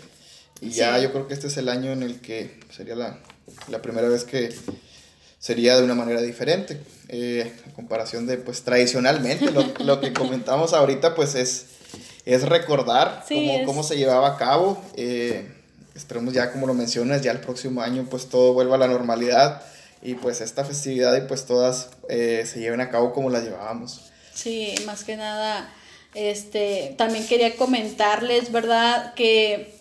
[0.61, 3.21] Y ya yo creo que este es el año en el que sería la,
[3.69, 4.53] la primera vez que
[5.39, 6.81] sería de una manera diferente.
[7.11, 11.67] Eh, en comparación de, pues tradicionalmente, lo, lo, que comentamos ahorita, pues es,
[12.25, 14.83] es recordar cómo, cómo, se llevaba a cabo.
[14.97, 15.47] Eh,
[15.95, 19.63] esperemos ya como lo mencionas, ya el próximo año pues todo vuelva a la normalidad
[20.03, 24.13] y pues esta festividad y pues todas eh, se lleven a cabo como las llevábamos.
[24.35, 25.73] Sí, más que nada,
[26.15, 29.15] este, también quería comentarles, ¿verdad?
[29.15, 29.75] Que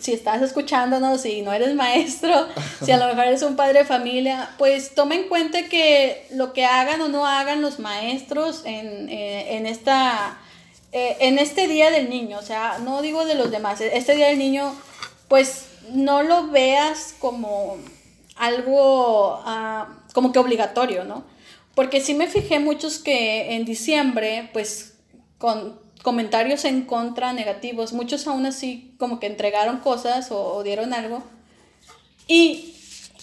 [0.00, 2.48] si estás escuchándonos y no eres maestro,
[2.84, 6.52] si a lo mejor eres un padre de familia, pues toma en cuenta que lo
[6.52, 10.38] que hagan o no hagan los maestros en, eh, en esta...
[10.92, 14.26] Eh, en este día del niño, o sea, no digo de los demás, este día
[14.26, 14.74] del niño,
[15.30, 17.76] pues no lo veas como
[18.34, 21.24] algo ah, como que obligatorio, ¿no?
[21.76, 24.94] Porque sí me fijé muchos que en diciembre, pues
[25.38, 31.22] con comentarios en contra negativos, muchos aún así como que entregaron cosas o, dieron algo.
[32.26, 32.74] Y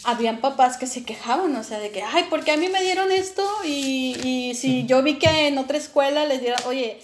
[0.06, 2.82] habían papás que se quejaban, o sea, de que, ay, ¿por qué a mí me
[2.84, 3.46] dieron esto?
[3.66, 7.00] Y, y si yo vi que en otra escuela les dieron, oye,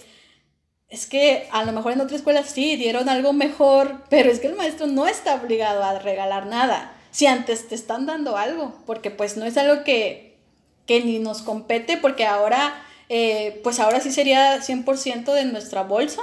[0.88, 4.46] es que a lo mejor en otra escuela sí dieron algo mejor, pero es que
[4.46, 6.92] el maestro no está obligado a regalar nada.
[7.10, 10.34] Si antes te están dando algo, porque pues no es algo que
[10.86, 12.74] que ni nos compete porque ahora,
[13.08, 16.22] eh, pues ahora sí sería 100% de nuestra bolsa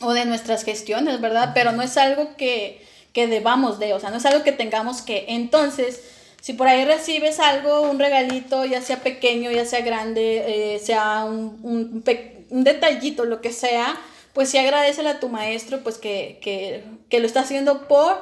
[0.00, 1.52] o de nuestras gestiones, ¿verdad?
[1.54, 5.02] Pero no es algo que, que debamos de, o sea, no es algo que tengamos
[5.02, 5.26] que.
[5.28, 6.02] Entonces,
[6.40, 11.24] si por ahí recibes algo, un regalito, ya sea pequeño, ya sea grande, eh, sea
[11.24, 12.02] un, un,
[12.50, 13.98] un, detallito, lo que sea,
[14.32, 18.16] pues sí agradecele a tu maestro, pues que, que, que lo está haciendo por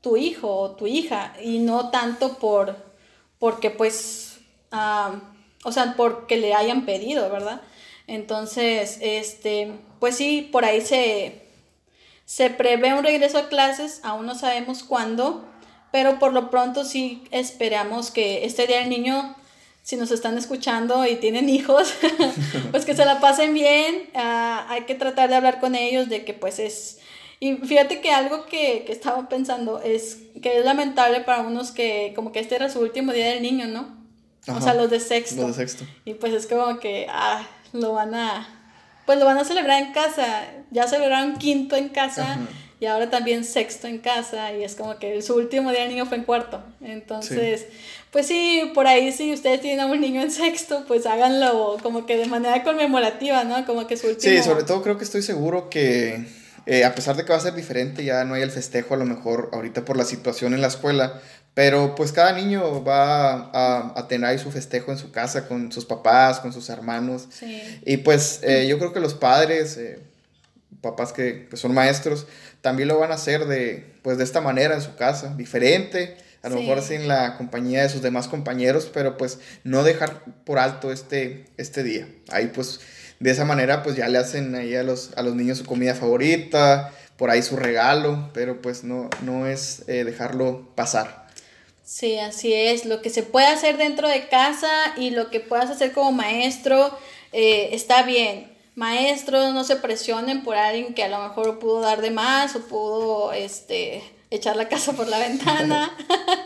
[0.00, 2.76] tu hijo o tu hija y no tanto por,
[3.38, 4.34] porque pues
[5.64, 7.60] o sea, porque le hayan pedido, ¿verdad?
[8.06, 11.42] Entonces, este, pues sí, por ahí se,
[12.24, 15.44] se prevé un regreso a clases, aún no sabemos cuándo,
[15.90, 19.36] pero por lo pronto sí esperamos que este día el niño,
[19.84, 21.94] si nos están escuchando y tienen hijos,
[22.70, 26.24] pues que se la pasen bien, ah, hay que tratar de hablar con ellos de
[26.24, 26.98] que pues es...
[27.38, 32.14] Y fíjate que algo que, que estaba pensando es que es lamentable para unos que
[32.16, 34.02] como que este era su último día del niño, ¿no?
[34.52, 35.42] o sea, los de sexto.
[35.42, 35.84] Los de sexto.
[36.06, 38.48] Y pues es como que, ah, lo van a,
[39.04, 40.46] pues lo van a celebrar en casa.
[40.70, 42.38] Ya celebraron quinto en casa
[42.80, 44.52] y ahora también sexto en casa.
[44.52, 46.62] Y es como que su último día el niño fue en cuarto.
[46.82, 47.66] Entonces,
[48.14, 52.06] pues sí, por ahí si ustedes tienen a un niño en sexto, pues háganlo como
[52.06, 53.66] que de manera conmemorativa, ¿no?
[53.66, 54.36] Como que su último...
[54.36, 56.24] Sí, sobre todo creo que estoy seguro que
[56.64, 58.98] eh, a pesar de que va a ser diferente, ya no hay el festejo a
[58.98, 61.20] lo mejor ahorita por la situación en la escuela,
[61.54, 65.72] pero pues cada niño va a, a, tener ahí su festejo en su casa con
[65.72, 67.26] sus papás, con sus hermanos.
[67.84, 69.98] Y pues eh, yo creo que los padres, eh,
[70.80, 72.28] papás que, son maestros,
[72.60, 76.50] también lo van a hacer de, pues, de esta manera en su casa, diferente, a
[76.50, 80.92] lo mejor sin la compañía de sus demás compañeros, pero pues no dejar por alto
[80.92, 82.06] este, este día.
[82.28, 82.80] Ahí pues
[83.18, 85.94] de esa manera pues ya le hacen ahí a los, a los niños su comida
[85.94, 91.26] favorita, por ahí su regalo, pero pues no, no es eh, dejarlo pasar.
[91.82, 92.84] Sí, así es.
[92.84, 94.68] Lo que se puede hacer dentro de casa
[94.98, 96.98] y lo que puedas hacer como maestro
[97.32, 98.52] eh, está bien.
[98.74, 102.66] Maestros, no se presionen por alguien que a lo mejor pudo dar de más o
[102.66, 104.02] pudo este,
[104.34, 105.94] echar la casa por la ventana.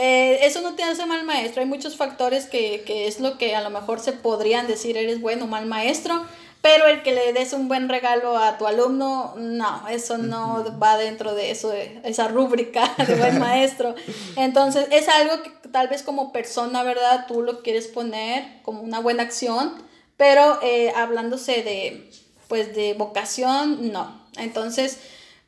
[0.00, 1.60] Eh, eso no te hace mal maestro.
[1.60, 5.20] Hay muchos factores que, que es lo que a lo mejor se podrían decir, eres
[5.20, 6.24] bueno o mal maestro
[6.60, 10.96] pero el que le des un buen regalo a tu alumno, no, eso no va
[10.96, 13.94] dentro de eso, de esa rúbrica de buen maestro.
[14.36, 17.26] Entonces, es algo que tal vez como persona, ¿verdad?
[17.28, 19.72] Tú lo quieres poner como una buena acción,
[20.16, 22.10] pero eh, hablándose de,
[22.48, 24.26] pues, de vocación, no.
[24.36, 24.98] Entonces,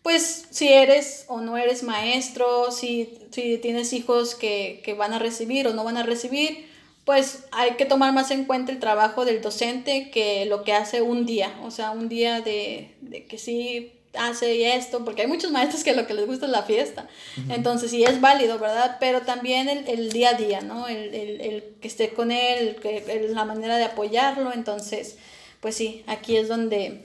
[0.03, 5.19] pues, si eres o no eres maestro, si, si tienes hijos que, que van a
[5.19, 6.71] recibir o no van a recibir,
[7.05, 11.03] pues hay que tomar más en cuenta el trabajo del docente que lo que hace
[11.03, 15.51] un día, o sea, un día de, de que sí hace esto, porque hay muchos
[15.51, 17.09] maestros que lo que les gusta es la fiesta,
[17.49, 18.97] entonces sí es válido, ¿verdad?
[19.01, 20.89] Pero también el, el día a día, ¿no?
[20.89, 25.17] El, el, el que esté con él, que, la manera de apoyarlo, entonces,
[25.61, 27.03] pues sí, aquí es donde,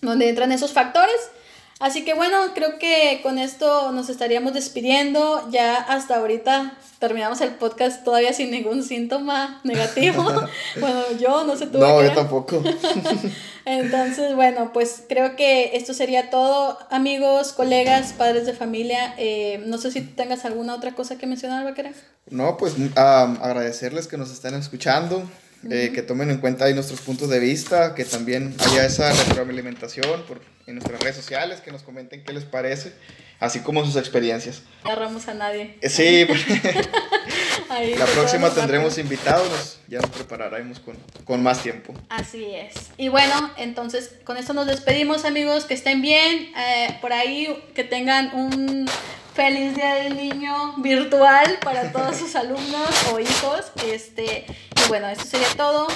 [0.00, 1.16] donde entran esos factores
[1.80, 5.48] Así que bueno, creo que con esto nos estaríamos despidiendo.
[5.50, 10.22] Ya hasta ahorita terminamos el podcast todavía sin ningún síntoma negativo.
[10.80, 11.78] bueno, yo no sé tú.
[11.78, 12.62] No, yo tampoco.
[13.64, 19.14] Entonces, bueno, pues creo que esto sería todo, amigos, colegas, padres de familia.
[19.18, 21.92] Eh, no sé si tengas alguna otra cosa que mencionar, Vaquera.
[22.30, 25.24] No, pues agradecerles que nos estén escuchando.
[25.70, 30.22] Eh, que tomen en cuenta ahí nuestros puntos de vista, que también haya esa retroalimentación
[30.24, 32.92] por, en nuestras redes sociales, que nos comenten qué les parece,
[33.40, 34.62] así como sus experiencias.
[34.82, 35.78] Agarramos a nadie.
[35.80, 41.94] Eh, sí, pues, la próxima tendremos invitados, ya nos prepararemos con, con más tiempo.
[42.10, 42.74] Así es.
[42.98, 47.84] Y bueno, entonces con esto nos despedimos amigos, que estén bien, eh, por ahí que
[47.84, 48.86] tengan un
[49.34, 53.72] feliz día del niño virtual para todos sus alumnos o hijos.
[53.86, 55.88] Este, y bueno, eso sería todo.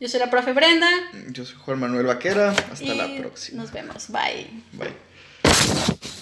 [0.00, 0.88] Yo soy la profe Brenda.
[1.28, 2.50] Yo soy Juan Manuel Vaquera.
[2.50, 3.62] Hasta y la próxima.
[3.62, 4.10] Nos vemos.
[4.10, 4.50] Bye.
[4.72, 6.13] Bye.